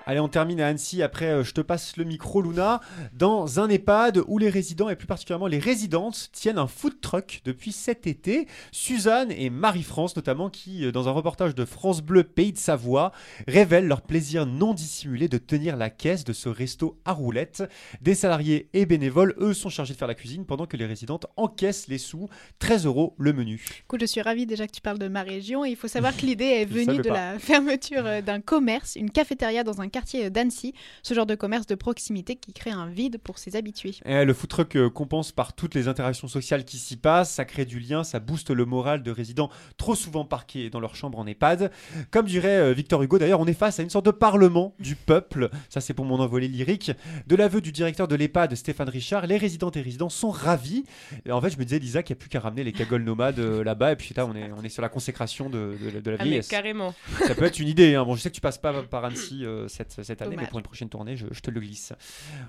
Allez, 0.09 0.19
on 0.19 0.27
termine 0.27 0.59
à 0.59 0.65
Annecy. 0.65 1.03
Après, 1.03 1.27
euh, 1.27 1.43
je 1.43 1.53
te 1.53 1.61
passe 1.61 1.95
le 1.95 2.03
micro, 2.03 2.41
Luna. 2.41 2.81
Dans 3.13 3.59
un 3.59 3.69
EHPAD 3.69 4.23
où 4.27 4.39
les 4.39 4.49
résidents, 4.49 4.89
et 4.89 4.95
plus 4.95 5.05
particulièrement 5.05 5.45
les 5.45 5.59
résidentes, 5.59 6.29
tiennent 6.33 6.57
un 6.57 6.65
food 6.65 6.99
truck 6.99 7.41
depuis 7.45 7.71
cet 7.71 8.07
été. 8.07 8.47
Suzanne 8.71 9.31
et 9.31 9.51
Marie-France, 9.51 10.15
notamment, 10.15 10.49
qui, 10.49 10.83
euh, 10.83 10.91
dans 10.91 11.07
un 11.07 11.11
reportage 11.11 11.53
de 11.53 11.63
France 11.63 12.01
Bleu 12.01 12.23
Pays 12.23 12.53
de 12.53 12.57
Savoie, 12.57 13.11
révèlent 13.47 13.85
leur 13.85 14.01
plaisir 14.01 14.47
non 14.47 14.73
dissimulé 14.73 15.27
de 15.27 15.37
tenir 15.37 15.77
la 15.77 15.91
caisse 15.91 16.23
de 16.23 16.33
ce 16.33 16.49
resto 16.49 16.99
à 17.05 17.11
roulettes. 17.11 17.61
Des 18.01 18.15
salariés 18.15 18.67
et 18.73 18.87
bénévoles, 18.87 19.35
eux, 19.37 19.53
sont 19.53 19.69
chargés 19.69 19.93
de 19.93 19.99
faire 19.99 20.07
la 20.07 20.15
cuisine 20.15 20.43
pendant 20.43 20.65
que 20.65 20.75
les 20.75 20.87
résidentes 20.87 21.27
encaissent 21.37 21.87
les 21.87 21.99
sous. 21.99 22.27
13 22.57 22.87
euros 22.87 23.13
le 23.19 23.31
menu. 23.31 23.63
Écoute, 23.83 24.01
je 24.01 24.07
suis 24.07 24.23
ravie 24.23 24.47
déjà 24.47 24.65
que 24.65 24.71
tu 24.71 24.81
parles 24.81 24.97
de 24.97 25.07
ma 25.07 25.21
région. 25.21 25.63
Et 25.65 25.69
il 25.69 25.75
faut 25.75 25.87
savoir 25.87 26.17
que 26.17 26.21
l'idée 26.25 26.45
est 26.45 26.65
venue 26.65 26.97
de 26.97 27.09
pas. 27.09 27.33
la 27.33 27.37
fermeture 27.37 28.07
euh, 28.07 28.21
d'un 28.23 28.41
commerce, 28.41 28.95
une 28.95 29.11
cafétéria 29.11 29.63
dans 29.63 29.81
un 29.81 29.87
quartier 29.87 29.98
d'Annecy. 30.31 30.73
Ce 31.03 31.13
genre 31.13 31.25
de 31.25 31.35
commerce 31.35 31.67
de 31.67 31.75
proximité 31.75 32.35
qui 32.35 32.53
crée 32.53 32.71
un 32.71 32.87
vide 32.87 33.17
pour 33.23 33.37
ses 33.37 33.55
habitués. 33.55 33.95
Eh, 34.05 34.25
le 34.25 34.33
food 34.33 34.49
truck 34.49 34.75
euh, 34.75 34.89
compense 34.89 35.31
par 35.31 35.53
toutes 35.53 35.75
les 35.75 35.87
interactions 35.87 36.27
sociales 36.27 36.65
qui 36.65 36.77
s'y 36.77 36.97
passent, 36.97 37.31
ça 37.33 37.45
crée 37.45 37.65
du 37.65 37.79
lien, 37.79 38.03
ça 38.03 38.19
booste 38.19 38.49
le 38.51 38.65
moral 38.65 39.03
de 39.03 39.11
résidents 39.11 39.49
trop 39.77 39.95
souvent 39.95 40.25
parqués 40.25 40.69
dans 40.69 40.79
leur 40.79 40.95
chambre 40.95 41.19
en 41.19 41.27
EHPAD. 41.27 41.71
Comme 42.11 42.25
dirait 42.25 42.57
euh, 42.59 42.73
Victor 42.73 43.01
Hugo, 43.03 43.17
d'ailleurs, 43.19 43.39
on 43.39 43.45
est 43.47 43.53
face 43.53 43.79
à 43.79 43.83
une 43.83 43.89
sorte 43.89 44.05
de 44.05 44.11
parlement 44.11 44.73
du 44.79 44.95
peuple, 44.95 45.49
ça 45.69 45.81
c'est 45.81 45.93
pour 45.93 46.05
mon 46.05 46.19
envolée 46.19 46.47
lyrique. 46.47 46.91
De 47.27 47.35
l'aveu 47.35 47.61
du 47.61 47.71
directeur 47.71 48.07
de 48.07 48.15
l'EHPAD, 48.15 48.55
Stéphane 48.55 48.89
Richard, 48.89 49.27
les 49.27 49.37
résidentes 49.37 49.77
et 49.77 49.81
résidents 49.81 50.09
sont 50.09 50.29
ravis. 50.31 50.83
Et 51.25 51.31
en 51.31 51.41
fait, 51.41 51.49
je 51.49 51.57
me 51.57 51.63
disais, 51.63 51.79
Lisa, 51.79 52.03
qu'il 52.03 52.15
n'y 52.15 52.19
a 52.19 52.21
plus 52.21 52.29
qu'à 52.29 52.39
ramener 52.39 52.63
les 52.63 52.71
cagoles 52.73 53.03
nomades 53.03 53.39
euh, 53.39 53.63
là-bas, 53.63 53.91
et 53.93 53.95
puis 53.95 54.13
là, 54.15 54.25
on 54.25 54.35
est, 54.35 54.49
on 54.57 54.63
est 54.63 54.69
sur 54.69 54.81
la 54.81 54.89
consécration 54.89 55.49
de, 55.49 55.75
de- 55.93 55.99
de 55.99 56.11
la 56.11 56.17
Ah, 56.19 56.23
mais 56.23 56.29
vieillesse. 56.29 56.47
carrément. 56.47 56.93
Ça 57.27 57.35
peut 57.35 57.45
être 57.45 57.59
une 57.59 57.67
idée. 57.67 57.95
hein. 57.95 58.03
Bon, 58.05 58.15
je 58.15 58.21
sais 58.21 58.29
que 58.29 58.35
tu 58.35 58.41
passes 58.41 58.57
pas 58.57 58.83
par 58.83 59.05
Annecy 59.05 59.45
euh, 59.45 59.67
cette, 59.67 59.88
euh, 59.97 60.03
cette, 60.03 60.21
année, 60.21 60.35
mais 60.37 60.47
pour 60.47 60.59
une 60.59 60.63
prochaine 60.63 60.89
tournée, 60.89 61.15
je, 61.15 61.25
te 61.27 61.51
le 61.51 61.59
glisse. 61.59 61.93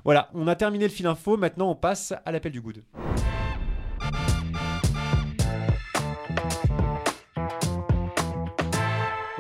Voilà, 0.04 0.28
on 0.35 0.47
a 0.47 0.56
terminé 0.56 0.85
le 0.85 0.90
fil 0.90 1.06
info. 1.06 1.37
Maintenant, 1.37 1.70
on 1.70 1.75
passe 1.75 2.12
à 2.25 2.32
l'appel 2.32 2.52
du 2.52 2.61
good. 2.61 2.82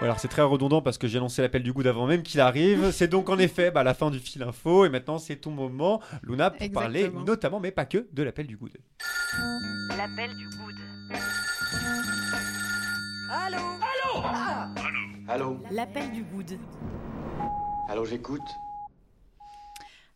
Alors 0.02 0.18
c'est 0.18 0.28
très 0.28 0.40
redondant 0.40 0.80
parce 0.80 0.96
que 0.96 1.06
j'ai 1.06 1.18
lancé 1.18 1.42
l'appel 1.42 1.62
du 1.62 1.74
goût 1.74 1.86
avant 1.86 2.06
même 2.06 2.22
qu'il 2.22 2.40
arrive. 2.40 2.90
C'est 2.90 3.08
donc 3.08 3.28
en 3.28 3.38
effet 3.38 3.70
bah, 3.70 3.84
la 3.84 3.92
fin 3.92 4.10
du 4.10 4.18
fil 4.18 4.42
info 4.42 4.86
et 4.86 4.88
maintenant 4.88 5.18
c'est 5.18 5.36
ton 5.36 5.50
moment, 5.50 6.00
Luna, 6.22 6.50
pour 6.50 6.70
parler 6.70 7.10
notamment, 7.10 7.60
mais 7.60 7.70
pas 7.70 7.84
que, 7.84 8.06
de 8.10 8.22
l'appel 8.22 8.46
du 8.46 8.56
good. 8.56 8.72
L'appel 9.98 10.34
du 10.36 10.48
good. 10.48 10.74
Allô? 13.30 13.58
Allô? 13.58 14.22
Ah 14.24 14.68
Allô? 15.28 15.58
L'appel 15.70 16.10
du 16.12 16.24
good. 16.24 16.58
Allô, 17.90 18.04
j'écoute. 18.04 18.40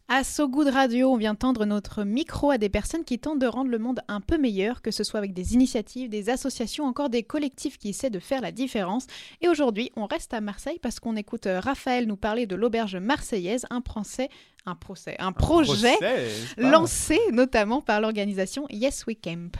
À 0.06 0.22
So 0.22 0.48
Good 0.48 0.68
Radio, 0.68 1.10
on 1.10 1.16
vient 1.16 1.34
tendre 1.34 1.64
notre 1.64 2.04
micro 2.04 2.52
à 2.52 2.56
des 2.56 2.68
personnes 2.68 3.02
qui 3.02 3.18
tentent 3.18 3.40
de 3.40 3.48
rendre 3.48 3.68
le 3.68 3.80
monde 3.80 3.98
un 4.06 4.20
peu 4.20 4.38
meilleur, 4.38 4.80
que 4.80 4.92
ce 4.92 5.02
soit 5.02 5.18
avec 5.18 5.34
des 5.34 5.54
initiatives, 5.54 6.08
des 6.08 6.30
associations, 6.30 6.84
encore 6.84 7.10
des 7.10 7.24
collectifs 7.24 7.76
qui 7.76 7.88
essaient 7.88 8.10
de 8.10 8.20
faire 8.20 8.42
la 8.42 8.52
différence. 8.52 9.08
Et 9.40 9.48
aujourd'hui, 9.48 9.90
on 9.96 10.06
reste 10.06 10.32
à 10.34 10.40
Marseille 10.40 10.78
parce 10.80 11.00
qu'on 11.00 11.16
écoute 11.16 11.48
Raphaël 11.50 12.06
nous 12.06 12.14
parler 12.14 12.46
de 12.46 12.54
l'auberge 12.54 12.94
marseillaise, 12.94 13.66
un 13.70 13.80
procès, 13.80 14.28
un 14.66 14.76
procès, 14.76 15.16
un 15.18 15.32
projet 15.32 15.96
procès, 15.96 16.30
lancé 16.56 17.18
notamment 17.32 17.80
par 17.80 18.00
l'organisation 18.00 18.66
Yes 18.70 19.04
We 19.08 19.16
Camp. 19.20 19.50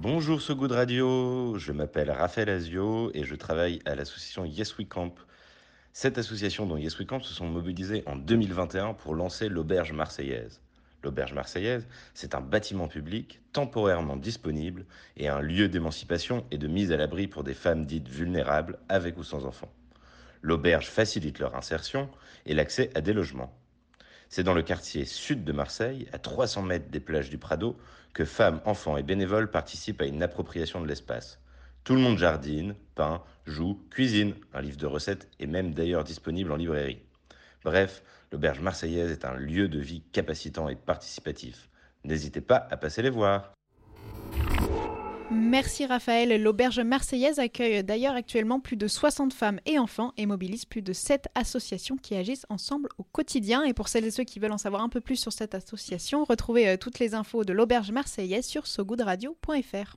Bonjour 0.00 0.40
So 0.40 0.54
Good 0.54 0.70
Radio, 0.70 1.58
je 1.58 1.72
m'appelle 1.72 2.12
Raphaël 2.12 2.50
Azio 2.50 3.10
et 3.14 3.24
je 3.24 3.34
travaille 3.34 3.80
à 3.84 3.96
l'association 3.96 4.44
Yes 4.44 4.78
We 4.78 4.86
Camp. 4.88 5.12
Cette 6.00 6.16
association 6.16 6.64
dont 6.64 6.76
Yes 6.76 6.96
We 7.00 7.08
Camp 7.08 7.18
se 7.18 7.34
sont 7.34 7.48
mobilisés 7.48 8.04
en 8.06 8.14
2021 8.14 8.94
pour 8.94 9.16
lancer 9.16 9.48
l'auberge 9.48 9.90
marseillaise. 9.90 10.60
L'auberge 11.02 11.32
marseillaise, 11.32 11.88
c'est 12.14 12.36
un 12.36 12.40
bâtiment 12.40 12.86
public 12.86 13.40
temporairement 13.52 14.16
disponible 14.16 14.86
et 15.16 15.26
un 15.26 15.40
lieu 15.40 15.68
d'émancipation 15.68 16.46
et 16.52 16.56
de 16.56 16.68
mise 16.68 16.92
à 16.92 16.96
l'abri 16.96 17.26
pour 17.26 17.42
des 17.42 17.52
femmes 17.52 17.84
dites 17.84 18.06
vulnérables 18.06 18.78
avec 18.88 19.18
ou 19.18 19.24
sans 19.24 19.44
enfants. 19.44 19.72
L'auberge 20.40 20.86
facilite 20.86 21.40
leur 21.40 21.56
insertion 21.56 22.08
et 22.46 22.54
l'accès 22.54 22.90
à 22.94 23.00
des 23.00 23.12
logements. 23.12 23.52
C'est 24.28 24.44
dans 24.44 24.54
le 24.54 24.62
quartier 24.62 25.04
sud 25.04 25.42
de 25.42 25.50
Marseille, 25.50 26.06
à 26.12 26.20
300 26.20 26.62
mètres 26.62 26.90
des 26.92 27.00
plages 27.00 27.28
du 27.28 27.38
Prado, 27.38 27.76
que 28.14 28.24
femmes, 28.24 28.60
enfants 28.66 28.98
et 28.98 29.02
bénévoles 29.02 29.50
participent 29.50 30.02
à 30.02 30.06
une 30.06 30.22
appropriation 30.22 30.80
de 30.80 30.86
l'espace. 30.86 31.40
Tout 31.84 31.94
le 31.94 32.00
monde 32.00 32.18
jardine, 32.18 32.74
peint, 32.94 33.22
joue, 33.46 33.80
cuisine. 33.90 34.34
Un 34.52 34.60
livre 34.60 34.76
de 34.76 34.86
recettes 34.86 35.28
est 35.40 35.46
même 35.46 35.72
d'ailleurs 35.72 36.04
disponible 36.04 36.52
en 36.52 36.56
librairie. 36.56 37.00
Bref, 37.64 38.02
l'auberge 38.30 38.60
marseillaise 38.60 39.10
est 39.10 39.24
un 39.24 39.34
lieu 39.34 39.68
de 39.68 39.78
vie 39.78 40.02
capacitant 40.12 40.68
et 40.68 40.76
participatif. 40.76 41.68
N'hésitez 42.04 42.40
pas 42.40 42.66
à 42.70 42.76
passer 42.76 43.02
les 43.02 43.10
voir. 43.10 43.52
Merci 45.30 45.84
Raphaël. 45.84 46.42
L'auberge 46.42 46.80
marseillaise 46.80 47.38
accueille 47.38 47.84
d'ailleurs 47.84 48.14
actuellement 48.14 48.60
plus 48.60 48.76
de 48.76 48.88
60 48.88 49.34
femmes 49.34 49.60
et 49.66 49.78
enfants 49.78 50.14
et 50.16 50.24
mobilise 50.24 50.64
plus 50.64 50.80
de 50.80 50.94
7 50.94 51.28
associations 51.34 51.96
qui 51.96 52.14
agissent 52.14 52.46
ensemble 52.48 52.88
au 52.96 53.02
quotidien. 53.02 53.62
Et 53.64 53.74
pour 53.74 53.88
celles 53.88 54.06
et 54.06 54.10
ceux 54.10 54.24
qui 54.24 54.38
veulent 54.38 54.52
en 54.52 54.58
savoir 54.58 54.82
un 54.82 54.88
peu 54.88 55.02
plus 55.02 55.16
sur 55.16 55.32
cette 55.32 55.54
association, 55.54 56.24
retrouvez 56.24 56.68
euh, 56.68 56.76
toutes 56.78 56.98
les 56.98 57.14
infos 57.14 57.44
de 57.44 57.52
l'auberge 57.52 57.90
marseillaise 57.90 58.46
sur 58.46 58.66
sogoodradio.fr. 58.66 59.96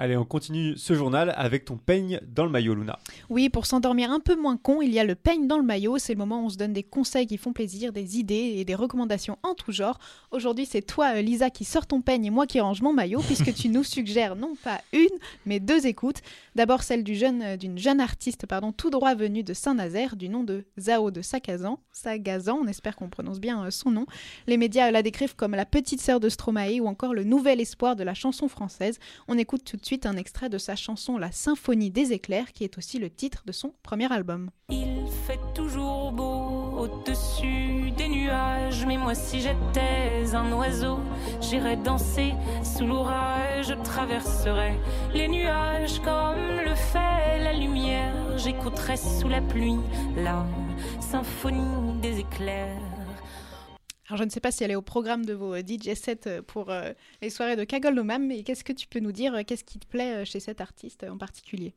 Allez, 0.00 0.16
on 0.16 0.24
continue 0.24 0.76
ce 0.76 0.94
journal 0.94 1.34
avec 1.36 1.64
ton 1.64 1.76
peigne 1.76 2.20
dans 2.32 2.44
le 2.44 2.52
maillot, 2.52 2.76
Luna. 2.76 3.00
Oui, 3.30 3.48
pour 3.48 3.66
s'endormir 3.66 4.12
un 4.12 4.20
peu 4.20 4.36
moins 4.36 4.56
con, 4.56 4.80
il 4.80 4.92
y 4.92 5.00
a 5.00 5.04
le 5.04 5.16
peigne 5.16 5.48
dans 5.48 5.56
le 5.56 5.64
maillot. 5.64 5.98
C'est 5.98 6.12
le 6.12 6.18
moment 6.20 6.40
où 6.40 6.44
on 6.46 6.48
se 6.50 6.56
donne 6.56 6.72
des 6.72 6.84
conseils 6.84 7.26
qui 7.26 7.36
font 7.36 7.52
plaisir, 7.52 7.92
des 7.92 8.16
idées 8.16 8.54
et 8.58 8.64
des 8.64 8.76
recommandations 8.76 9.38
en 9.42 9.54
tout 9.54 9.72
genre. 9.72 9.98
Aujourd'hui, 10.30 10.66
c'est 10.66 10.82
toi, 10.82 11.16
euh, 11.16 11.20
Lisa, 11.20 11.50
qui 11.50 11.64
sort 11.64 11.84
ton 11.84 12.00
peigne 12.00 12.26
et 12.26 12.30
moi 12.30 12.46
qui 12.46 12.60
range 12.60 12.80
mon 12.80 12.92
maillot, 12.92 13.22
puisque 13.22 13.52
tu 13.52 13.68
nous 13.70 13.82
suggères 13.82 14.36
non 14.36 14.54
pas 14.62 14.80
une, 14.92 15.18
mais 15.46 15.58
deux 15.58 15.88
écoutes. 15.88 16.22
D'abord 16.54 16.84
celle 16.84 17.02
du 17.02 17.16
jeune, 17.16 17.42
euh, 17.42 17.56
d'une 17.56 17.76
jeune 17.76 18.00
artiste 18.00 18.46
pardon, 18.46 18.70
tout 18.70 18.90
droit 18.90 19.16
venue 19.16 19.42
de 19.42 19.52
Saint-Nazaire, 19.52 20.14
du 20.14 20.28
nom 20.28 20.44
de 20.44 20.64
Zao 20.78 21.10
de 21.10 21.22
Sagazan. 21.22 21.80
Sagazan, 21.90 22.60
on 22.62 22.68
espère 22.68 22.94
qu'on 22.94 23.08
prononce 23.08 23.40
bien 23.40 23.64
euh, 23.64 23.72
son 23.72 23.90
nom. 23.90 24.06
Les 24.46 24.58
médias 24.58 24.92
la 24.92 25.02
décrivent 25.02 25.34
comme 25.34 25.56
la 25.56 25.66
petite 25.66 26.00
sœur 26.00 26.20
de 26.20 26.28
Stromae 26.28 26.78
ou 26.80 26.86
encore 26.86 27.14
le 27.14 27.24
nouvel 27.24 27.60
espoir 27.60 27.96
de 27.96 28.04
la 28.04 28.14
chanson 28.14 28.46
française. 28.46 29.00
On 29.26 29.36
écoute 29.36 29.64
tout 29.64 29.76
de 29.76 29.87
suite 29.88 30.04
un 30.04 30.18
extrait 30.18 30.50
de 30.50 30.58
sa 30.58 30.76
chanson 30.76 31.16
La 31.16 31.32
Symphonie 31.32 31.90
des 31.90 32.12
éclairs, 32.12 32.52
qui 32.52 32.62
est 32.62 32.76
aussi 32.76 32.98
le 32.98 33.08
titre 33.08 33.44
de 33.46 33.52
son 33.52 33.72
premier 33.82 34.12
album. 34.12 34.50
Il 34.68 35.06
fait 35.26 35.40
toujours 35.54 36.12
beau 36.12 36.76
au-dessus 36.76 37.90
des 37.96 38.08
nuages, 38.08 38.84
mais 38.84 38.98
moi 38.98 39.14
si 39.14 39.40
j'étais 39.40 40.34
un 40.34 40.52
oiseau, 40.52 40.98
j'irais 41.40 41.78
danser 41.78 42.34
sous 42.62 42.86
l'orage, 42.86 43.68
je 43.68 43.82
traverserais 43.82 44.78
les 45.14 45.26
nuages 45.26 46.00
comme 46.00 46.60
le 46.66 46.74
fait 46.74 47.42
la 47.42 47.54
lumière, 47.54 48.36
j'écouterais 48.36 48.98
sous 48.98 49.28
la 49.28 49.40
pluie 49.40 49.80
la 50.18 50.44
symphonie 51.00 51.98
des 52.02 52.18
éclairs. 52.18 52.97
Alors 54.08 54.16
je 54.18 54.24
ne 54.24 54.30
sais 54.30 54.40
pas 54.40 54.50
si 54.50 54.64
elle 54.64 54.70
est 54.70 54.76
au 54.76 54.82
programme 54.82 55.26
de 55.26 55.34
vos 55.34 55.54
euh, 55.54 55.60
DJ 55.60 55.94
sets 55.94 56.26
euh, 56.26 56.42
pour 56.42 56.70
euh, 56.70 56.92
les 57.20 57.28
soirées 57.28 57.56
de 57.56 57.90
Nomam, 57.90 58.26
mais 58.26 58.42
qu'est-ce 58.42 58.64
que 58.64 58.72
tu 58.72 58.86
peux 58.86 59.00
nous 59.00 59.12
dire 59.12 59.34
Qu'est-ce 59.46 59.64
qui 59.64 59.78
te 59.78 59.86
plaît 59.86 60.24
chez 60.24 60.40
cet 60.40 60.62
artiste 60.62 61.04
en 61.04 61.18
particulier? 61.18 61.74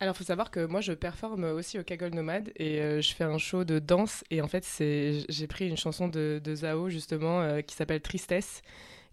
Alors, 0.00 0.16
faut 0.16 0.24
savoir 0.24 0.50
que 0.50 0.64
moi, 0.64 0.80
je 0.80 0.92
performe 0.92 1.44
aussi 1.44 1.78
au 1.78 1.82
Kaggle 1.82 2.14
Nomade 2.14 2.52
et 2.54 3.02
je 3.02 3.14
fais 3.14 3.24
un 3.24 3.38
show 3.38 3.64
de 3.64 3.80
danse. 3.80 4.22
Et 4.30 4.40
en 4.40 4.46
fait, 4.46 4.64
c'est, 4.64 5.24
j'ai 5.28 5.48
pris 5.48 5.68
une 5.68 5.76
chanson 5.76 6.06
de, 6.06 6.40
de 6.42 6.54
Zao, 6.54 6.88
justement, 6.88 7.60
qui 7.62 7.74
s'appelle 7.74 8.00
Tristesse, 8.00 8.62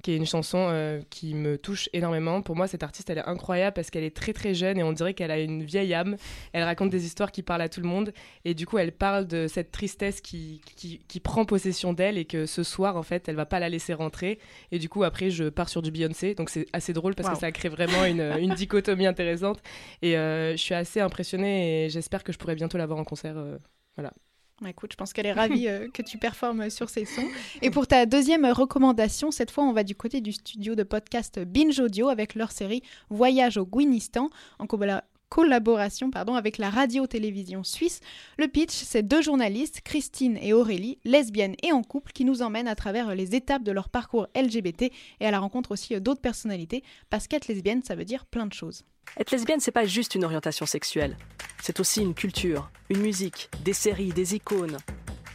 qui 0.05 0.11
est 0.11 0.17
une 0.17 0.25
chanson 0.27 0.67
euh, 0.69 1.01
qui 1.09 1.33
me 1.33 1.57
touche 1.57 1.89
énormément. 1.91 2.43
Pour 2.43 2.55
moi, 2.55 2.67
cette 2.67 2.83
artiste, 2.83 3.09
elle 3.09 3.17
est 3.17 3.27
incroyable 3.27 3.73
parce 3.73 3.89
qu'elle 3.89 4.03
est 4.03 4.15
très 4.15 4.33
très 4.33 4.53
jeune 4.53 4.77
et 4.77 4.83
on 4.83 4.93
dirait 4.93 5.15
qu'elle 5.15 5.31
a 5.31 5.39
une 5.39 5.63
vieille 5.63 5.95
âme. 5.95 6.15
Elle 6.53 6.61
raconte 6.63 6.91
des 6.91 7.05
histoires 7.07 7.31
qui 7.31 7.41
parlent 7.41 7.63
à 7.63 7.69
tout 7.69 7.81
le 7.81 7.87
monde. 7.87 8.13
Et 8.43 8.53
du 8.53 8.67
coup, 8.67 8.77
elle 8.77 8.91
parle 8.91 9.25
de 9.25 9.47
cette 9.47 9.71
tristesse 9.71 10.21
qui, 10.21 10.61
qui, 10.75 10.99
qui 11.07 11.19
prend 11.19 11.43
possession 11.43 11.91
d'elle 11.93 12.19
et 12.19 12.25
que 12.25 12.45
ce 12.45 12.61
soir, 12.61 12.97
en 12.97 13.01
fait, 13.01 13.27
elle 13.27 13.35
va 13.35 13.47
pas 13.47 13.59
la 13.59 13.67
laisser 13.67 13.95
rentrer. 13.95 14.37
Et 14.71 14.77
du 14.77 14.89
coup, 14.89 15.03
après, 15.03 15.31
je 15.31 15.45
pars 15.49 15.69
sur 15.69 15.81
du 15.81 15.89
Beyoncé. 15.89 16.35
Donc, 16.35 16.51
c'est 16.51 16.67
assez 16.71 16.93
drôle 16.93 17.15
parce 17.15 17.29
Wow. 17.29 17.33
que 17.33 17.39
ça 17.41 17.51
crée 17.51 17.69
vraiment 17.69 18.05
une, 18.05 18.21
une 18.21 18.53
dichotomie 18.53 19.07
intéressante. 19.07 19.59
Et 20.03 20.15
euh, 20.17 20.51
je 20.51 20.57
suis 20.61 20.75
assez 20.75 20.99
impressionnée 20.99 21.85
et 21.85 21.89
j'espère 21.89 22.23
que 22.23 22.31
je 22.31 22.37
pourrai 22.37 22.53
bientôt 22.53 22.77
la 22.77 22.85
voir 22.85 22.99
en 22.99 23.03
concert. 23.05 23.37
euh, 23.37 23.57
voilà. 23.97 24.13
Bah, 24.61 24.69
Écoute, 24.69 24.91
je 24.93 24.97
pense 24.97 25.11
qu'elle 25.13 25.25
est 25.25 25.33
ravie 25.41 25.67
euh, 25.67 25.89
que 25.89 26.01
tu 26.01 26.17
performes 26.17 26.69
sur 26.69 26.89
ces 26.89 27.05
sons. 27.05 27.27
Et 27.61 27.69
pour 27.71 27.87
ta 27.87 28.05
deuxième 28.05 28.45
recommandation, 28.45 29.31
cette 29.31 29.51
fois, 29.51 29.63
on 29.65 29.73
va 29.73 29.83
du 29.83 29.95
côté 29.95 30.21
du 30.21 30.31
studio 30.31 30.75
de 30.75 30.83
podcast 30.83 31.39
Binge 31.39 31.79
Audio 31.79 32.09
avec 32.09 32.35
leur 32.35 32.51
série 32.51 32.81
Voyage 33.09 33.57
au 33.57 33.65
Guinistan 33.65 34.29
en 34.59 34.65
colla- 34.65 35.03
collaboration 35.27 36.11
pardon, 36.11 36.35
avec 36.35 36.57
la 36.57 36.69
radio-télévision 36.69 37.63
suisse. 37.65 37.99
Le 38.37 38.47
pitch, 38.47 38.71
c'est 38.71 39.03
deux 39.03 39.21
journalistes, 39.21 39.81
Christine 39.83 40.37
et 40.41 40.53
Aurélie, 40.53 40.99
lesbiennes 41.03 41.55
et 41.61 41.73
en 41.73 41.81
couple, 41.83 42.13
qui 42.13 42.23
nous 42.23 42.41
emmènent 42.41 42.67
à 42.69 42.75
travers 42.75 43.13
les 43.13 43.35
étapes 43.35 43.63
de 43.63 43.71
leur 43.73 43.89
parcours 43.89 44.27
LGBT 44.35 44.83
et 45.19 45.25
à 45.25 45.31
la 45.31 45.39
rencontre 45.39 45.71
aussi 45.71 45.99
d'autres 45.99 46.21
personnalités, 46.21 46.83
parce 47.09 47.27
qu'être 47.27 47.47
lesbienne, 47.49 47.83
ça 47.83 47.95
veut 47.95 48.05
dire 48.05 48.25
plein 48.25 48.45
de 48.45 48.53
choses. 48.53 48.85
Être 49.17 49.31
lesbienne, 49.31 49.59
c'est 49.59 49.71
pas 49.71 49.85
juste 49.85 50.15
une 50.15 50.25
orientation 50.25 50.65
sexuelle. 50.65 51.17
C'est 51.61 51.79
aussi 51.79 52.01
une 52.01 52.13
culture, 52.13 52.69
une 52.89 52.99
musique, 52.99 53.49
des 53.63 53.73
séries, 53.73 54.11
des 54.11 54.35
icônes. 54.35 54.77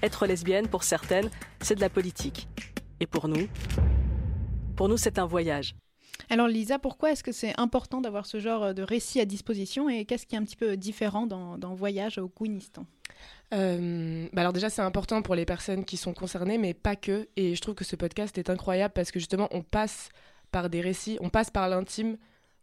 Être 0.03 0.27
lesbienne, 0.27 0.69
pour 0.69 0.83
certaines, 0.85 1.31
c'est 1.61 1.75
de 1.75 1.81
la 1.81 1.89
politique. 1.89 2.49
Et 3.01 3.07
pour 3.07 3.29
nous 3.29 3.49
Pour 4.77 4.89
nous, 4.89 4.97
c'est 4.97 5.19
un 5.19 5.27
voyage. 5.27 5.75
Alors 6.29 6.47
Lisa, 6.47 6.79
pourquoi 6.79 7.11
est-ce 7.13 7.25
que 7.25 7.33
c'est 7.33 7.59
important 7.59 8.01
d'avoir 8.01 8.27
ce 8.27 8.39
genre 8.39 8.75
de 8.75 8.83
récit 8.83 9.21
à 9.21 9.25
disposition 9.25 9.89
et 9.89 10.05
qu'est-ce 10.05 10.27
qui 10.27 10.37
est 10.37 10.39
un 10.39 10.45
petit 10.45 10.57
peu 10.57 10.77
différent 10.77 11.27
dans, 11.27 11.59
dans 11.59 11.75
Voyage 11.75 12.19
au 12.19 12.29
Guinistan 12.29 12.87
Euh, 13.53 14.29
bah 14.33 14.43
alors 14.43 14.53
déjà 14.53 14.71
c'est 14.71 14.83
important 14.83 15.23
pour 15.23 15.35
les 15.35 15.45
personnes 15.45 15.85
qui 15.85 15.97
sont 15.97 16.15
concernées 16.15 16.57
mais 16.57 16.73
pas 16.73 16.95
que 16.95 17.29
et 17.37 17.57
je 17.57 17.61
trouve 17.61 17.75
que 17.75 17.85
ce 17.85 17.97
podcast 17.97 18.39
est 18.39 18.49
incroyable 18.49 18.93
parce 18.95 19.11
que 19.11 19.19
justement 19.19 19.49
on 19.51 19.63
passe 19.63 20.11
par 20.53 20.71
des 20.71 20.81
récits, 20.81 21.19
on 21.21 21.31
passe 21.31 21.51
par 21.51 21.69
l'intime 21.69 22.17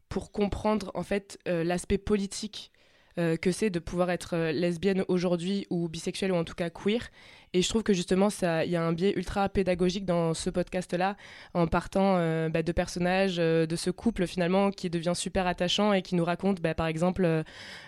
pour 0.10 0.32
comprendre 0.32 0.92
en 0.94 1.04
fait 1.04 1.40
euh, 1.48 1.64
l'aspect 1.64 1.98
politique 1.98 2.72
euh, 3.20 3.36
que 3.36 3.52
c'est 3.52 3.70
de 3.70 3.80
pouvoir 3.80 4.12
être 4.12 4.36
euh, 4.36 4.52
lesbienne 4.52 5.04
aujourd'hui 5.08 5.66
ou 5.70 5.90
bisexuelle 5.90 6.32
ou 6.32 6.36
en 6.36 6.44
tout 6.44 6.54
cas 6.54 6.70
queer. 6.70 7.10
Et 7.54 7.62
je 7.62 7.70
trouve 7.70 7.82
que 7.82 7.94
justement 7.94 8.28
il 8.42 8.70
y 8.70 8.76
a 8.76 8.84
un 8.84 8.94
biais 8.94 9.14
ultra 9.16 9.48
pédagogique 9.50 10.06
dans 10.06 10.34
ce 10.34 10.50
podcast 10.50 10.94
là 10.94 11.16
en 11.54 11.66
partant 11.66 12.16
bah, 12.50 12.62
de 12.62 12.72
personnages 12.74 13.38
de 13.38 13.76
ce 13.78 13.90
couple 13.90 14.28
finalement 14.28 14.70
qui 14.70 14.90
devient 14.90 15.14
super 15.16 15.48
attachant 15.48 15.94
et 15.94 16.02
qui 16.02 16.16
nous 16.16 16.26
raconte 16.26 16.62
bah, 16.62 16.74
par 16.76 16.88
exemple 16.88 17.44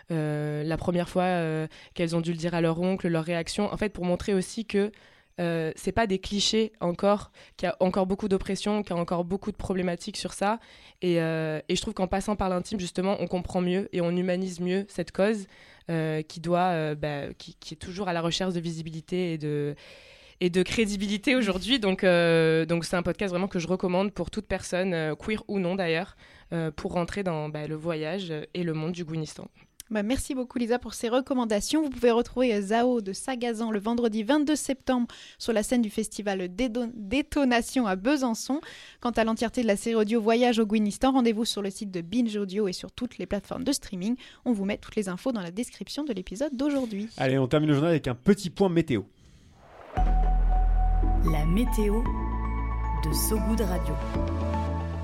la 0.10 0.78
première 0.78 1.10
fois 1.10 1.68
qu'elles 1.94 2.16
ont 2.16 2.22
dû 2.22 2.32
le 2.32 2.38
dire 2.38 2.56
à 2.56 2.62
leur 2.62 2.80
oncle 2.80 3.10
leur 3.10 3.26
réaction. 3.26 3.72
En 3.72 3.76
fait 3.76 3.90
pour 3.90 4.06
montrer 4.06 4.34
aussi 4.34 4.64
que 4.66 4.94
euh, 5.40 5.72
c'est 5.76 5.92
pas 5.92 6.06
des 6.06 6.20
clichés 6.20 6.74
encore, 6.82 7.32
qu'il 7.56 7.68
y 7.68 7.70
a 7.70 7.78
encore 7.80 8.06
beaucoup 8.06 8.28
d'oppression, 8.28 8.84
qu'il 8.84 8.96
y 8.96 9.00
a 9.00 9.02
encore 9.02 9.24
beaucoup 9.24 9.52
de 9.52 9.58
problématiques 9.58 10.18
sur 10.18 10.34
ça. 10.34 10.60
Et, 11.02 11.22
euh, 11.22 11.62
et 11.70 11.76
je 11.76 11.82
trouve 11.82 11.94
qu'en 11.94 12.08
passant 12.08 12.36
par 12.36 12.50
l'intime, 12.50 12.80
justement, 12.80 13.18
on 13.20 13.28
comprend 13.28 13.62
mieux 13.62 13.88
et 13.94 14.02
on 14.02 14.12
humanise 14.12 14.60
mieux 14.60 14.86
cette 14.90 15.12
cause 15.12 15.48
euh, 15.90 16.22
qui 16.22 16.42
doit, 16.42 16.72
euh, 16.72 16.96
bah, 16.96 17.34
qui, 17.38 17.56
est 17.72 17.78
toujours 17.78 18.10
à 18.10 18.14
la 18.14 18.22
recherche 18.22 18.54
de 18.54 18.60
visibilité 18.60 19.34
et 19.34 20.50
de 20.50 20.64
crédibilité 20.64 21.36
aujourd'hui. 21.36 21.80
Donc, 21.80 22.04
donc 22.04 22.86
c'est 22.86 22.96
un 22.96 23.04
podcast 23.04 23.32
vraiment 23.32 23.48
que 23.48 23.60
je 23.60 23.68
recommande 23.68 24.12
pour 24.12 24.32
toute 24.32 24.46
personne, 24.46 25.16
queer 25.16 25.44
ou 25.48 25.60
non 25.60 25.76
d'ailleurs, 25.76 26.18
pour 26.76 26.94
rentrer 26.94 27.24
dans 27.24 27.48
bah, 27.50 27.68
le 27.68 27.76
voyage 27.76 28.34
et 28.54 28.64
le 28.64 28.74
monde 28.74 28.92
du 28.92 29.06
Gouinistan. 29.06 29.48
Bah, 29.92 30.04
merci 30.04 30.36
beaucoup 30.36 30.60
Lisa 30.60 30.78
pour 30.78 30.94
ces 30.94 31.10
recommandations. 31.10 31.82
Vous 31.82 31.90
pouvez 31.90 32.12
retrouver 32.12 32.54
euh, 32.54 32.62
Zao 32.62 33.02
de 33.02 33.12
Sagazan 33.12 33.72
le 33.72 33.80
vendredi 33.80 34.22
22 34.24 34.56
septembre 34.56 35.08
sur 35.40 35.52
la 35.52 35.64
scène 35.64 35.82
du 35.82 35.90
festival 35.90 36.42
Dédo- 36.48 36.92
Détonation 36.94 37.88
à 37.88 37.96
Besançon. 37.96 38.62
Quant 39.02 39.10
à 39.12 39.24
l'entièreté 39.24 39.62
de 39.64 39.68
la 39.68 39.76
série 39.76 39.96
audio 39.96 40.22
Voyage 40.22 40.60
au 40.60 40.68
Guinistan, 40.68 41.12
rendez-vous 41.12 41.46
sur 41.46 41.62
le 41.64 41.70
site 41.72 41.90
de 41.90 42.02
Binge 42.02 42.36
Audio 42.38 42.68
et 42.68 42.74
sur 42.74 42.92
toutes 42.92 43.18
les 43.18 43.26
plateformes 43.26 43.64
de 43.64 43.72
streaming. 43.72 44.16
On 44.46 44.52
vous 44.52 44.66
met 44.66 44.78
toutes 44.78 44.96
les 44.96 45.10
infos 45.10 45.32
dans 45.32 45.42
la 45.42 45.52
description 45.52 46.04
de 46.04 46.14
l'épisode 46.14 46.56
d'aujourd'hui. 46.56 47.10
Allez, 47.18 47.40
on 47.40 47.48
termine 47.48 47.70
le 47.70 47.74
journal 47.76 47.92
avec 47.92 48.08
un 48.08 48.16
petit 48.16 48.50
point 48.52 48.70
météo. 48.70 49.02
La 51.32 51.46
météo 51.48 52.04
de 53.06 53.12
Sogoud 53.14 53.62
Radio. 53.62 53.96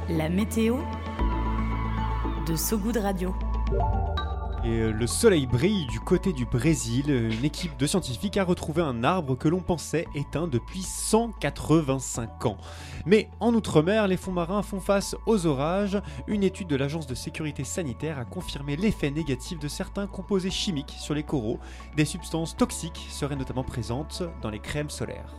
La 0.10 0.30
météo 0.30 0.78
de 2.48 2.56
Sogoud 2.56 2.98
Radio. 2.98 3.34
Et 4.66 4.80
euh, 4.80 4.92
le 4.92 5.06
soleil 5.06 5.46
brille 5.46 5.86
du 5.86 6.00
côté 6.00 6.34
du 6.34 6.46
Brésil. 6.46 7.12
Une 7.12 7.46
équipe 7.46 7.78
de 7.78 7.86
scientifiques 7.86 8.38
a 8.38 8.44
retrouvé 8.44 8.82
un 8.82 9.04
arbre 9.04 9.38
que 9.38 9.48
l'on 9.48 9.62
pensait 9.62 10.08
éteint 10.16 10.48
depuis 10.48 10.82
185 10.82 12.48
ans. 12.48 12.58
Mais 13.06 13.30
en 13.40 13.54
Outre-mer, 13.54 14.08
les 14.08 14.18
fonds 14.18 14.32
marins 14.32 14.64
font 14.64 14.80
face 14.80 15.16
aux 15.28 15.46
orages. 15.46 16.02
Une 16.26 16.44
étude 16.44 16.68
de 16.68 16.76
l'Agence 16.76 17.06
de 17.06 17.14
sécurité 17.14 17.64
sanitaire 17.64 18.18
a 18.18 18.26
confirmé 18.26 18.76
l'effet 18.76 19.12
négatif 19.12 19.60
de 19.60 19.68
certains 19.68 20.08
composés 20.08 20.50
chimiques 20.50 20.96
sur 20.98 21.14
les 21.14 21.24
coraux. 21.24 21.60
Des 21.96 22.06
substances 22.06 22.58
toxiques 22.58 23.06
seraient 23.12 23.36
notamment 23.36 23.64
présentes 23.64 24.24
dans 24.42 24.50
les 24.50 24.60
crèmes 24.60 24.90
solaires. 24.90 25.36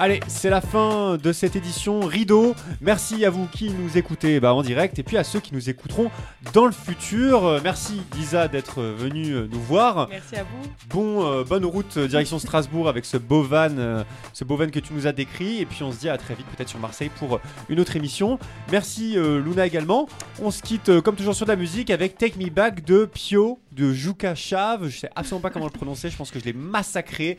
Allez, 0.00 0.20
c'est 0.28 0.48
la 0.48 0.60
fin 0.60 1.16
de 1.16 1.32
cette 1.32 1.56
édition 1.56 1.98
Rideau. 1.98 2.54
Merci 2.80 3.24
à 3.24 3.30
vous 3.30 3.48
qui 3.48 3.70
nous 3.70 3.98
écoutez 3.98 4.38
bah, 4.38 4.54
en 4.54 4.62
direct 4.62 4.96
et 5.00 5.02
puis 5.02 5.16
à 5.16 5.24
ceux 5.24 5.40
qui 5.40 5.52
nous 5.52 5.70
écouteront 5.70 6.08
dans 6.52 6.66
le 6.66 6.70
futur. 6.70 7.44
Euh, 7.44 7.60
Merci 7.64 8.00
Lisa 8.14 8.46
d'être 8.46 8.80
venue 8.80 9.32
euh, 9.32 9.48
nous 9.50 9.58
voir. 9.58 10.06
Merci 10.08 10.36
à 10.36 10.44
vous. 10.44 10.70
Bon, 10.88 11.26
euh, 11.26 11.42
bonne 11.42 11.64
route 11.64 11.98
direction 11.98 12.38
Strasbourg 12.38 12.88
avec 12.88 13.04
ce 13.06 13.16
beau 13.16 13.42
van, 13.42 13.76
euh, 13.76 14.04
ce 14.34 14.44
beau 14.44 14.56
van 14.56 14.68
que 14.68 14.78
tu 14.78 14.92
nous 14.92 15.08
as 15.08 15.12
décrit. 15.12 15.58
Et 15.58 15.66
puis 15.66 15.82
on 15.82 15.90
se 15.90 15.98
dit 15.98 16.08
à 16.08 16.16
très 16.16 16.34
vite 16.34 16.46
peut-être 16.56 16.68
sur 16.68 16.78
Marseille 16.78 17.10
pour 17.18 17.40
une 17.68 17.80
autre 17.80 17.96
émission. 17.96 18.38
Merci 18.70 19.18
euh, 19.18 19.42
Luna 19.42 19.66
également. 19.66 20.08
On 20.40 20.52
se 20.52 20.62
quitte 20.62 21.00
comme 21.00 21.16
toujours 21.16 21.34
sur 21.34 21.44
de 21.44 21.50
la 21.50 21.56
musique 21.56 21.90
avec 21.90 22.16
Take 22.16 22.38
Me 22.38 22.50
Back 22.50 22.84
de 22.84 23.04
Pio, 23.04 23.58
de 23.72 23.92
Juka 23.92 24.36
Chave. 24.36 24.90
Je 24.90 24.96
sais 24.96 25.10
absolument 25.16 25.40
pas 25.40 25.50
comment 25.50 25.66
le 25.66 25.72
prononcer. 25.72 26.08
Je 26.08 26.16
pense 26.16 26.30
que 26.30 26.38
je 26.38 26.44
l'ai 26.44 26.52
massacré. 26.52 27.36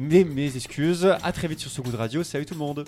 Mais 0.00 0.22
mes 0.22 0.56
excuses. 0.56 1.12
À 1.24 1.32
très 1.32 1.48
vite 1.48 1.58
sur 1.58 1.72
ce 1.72 1.80
goût 1.80 1.90
de 1.90 1.96
radio. 1.96 2.22
Salut 2.22 2.46
tout 2.46 2.54
le 2.54 2.60
monde. 2.60 2.84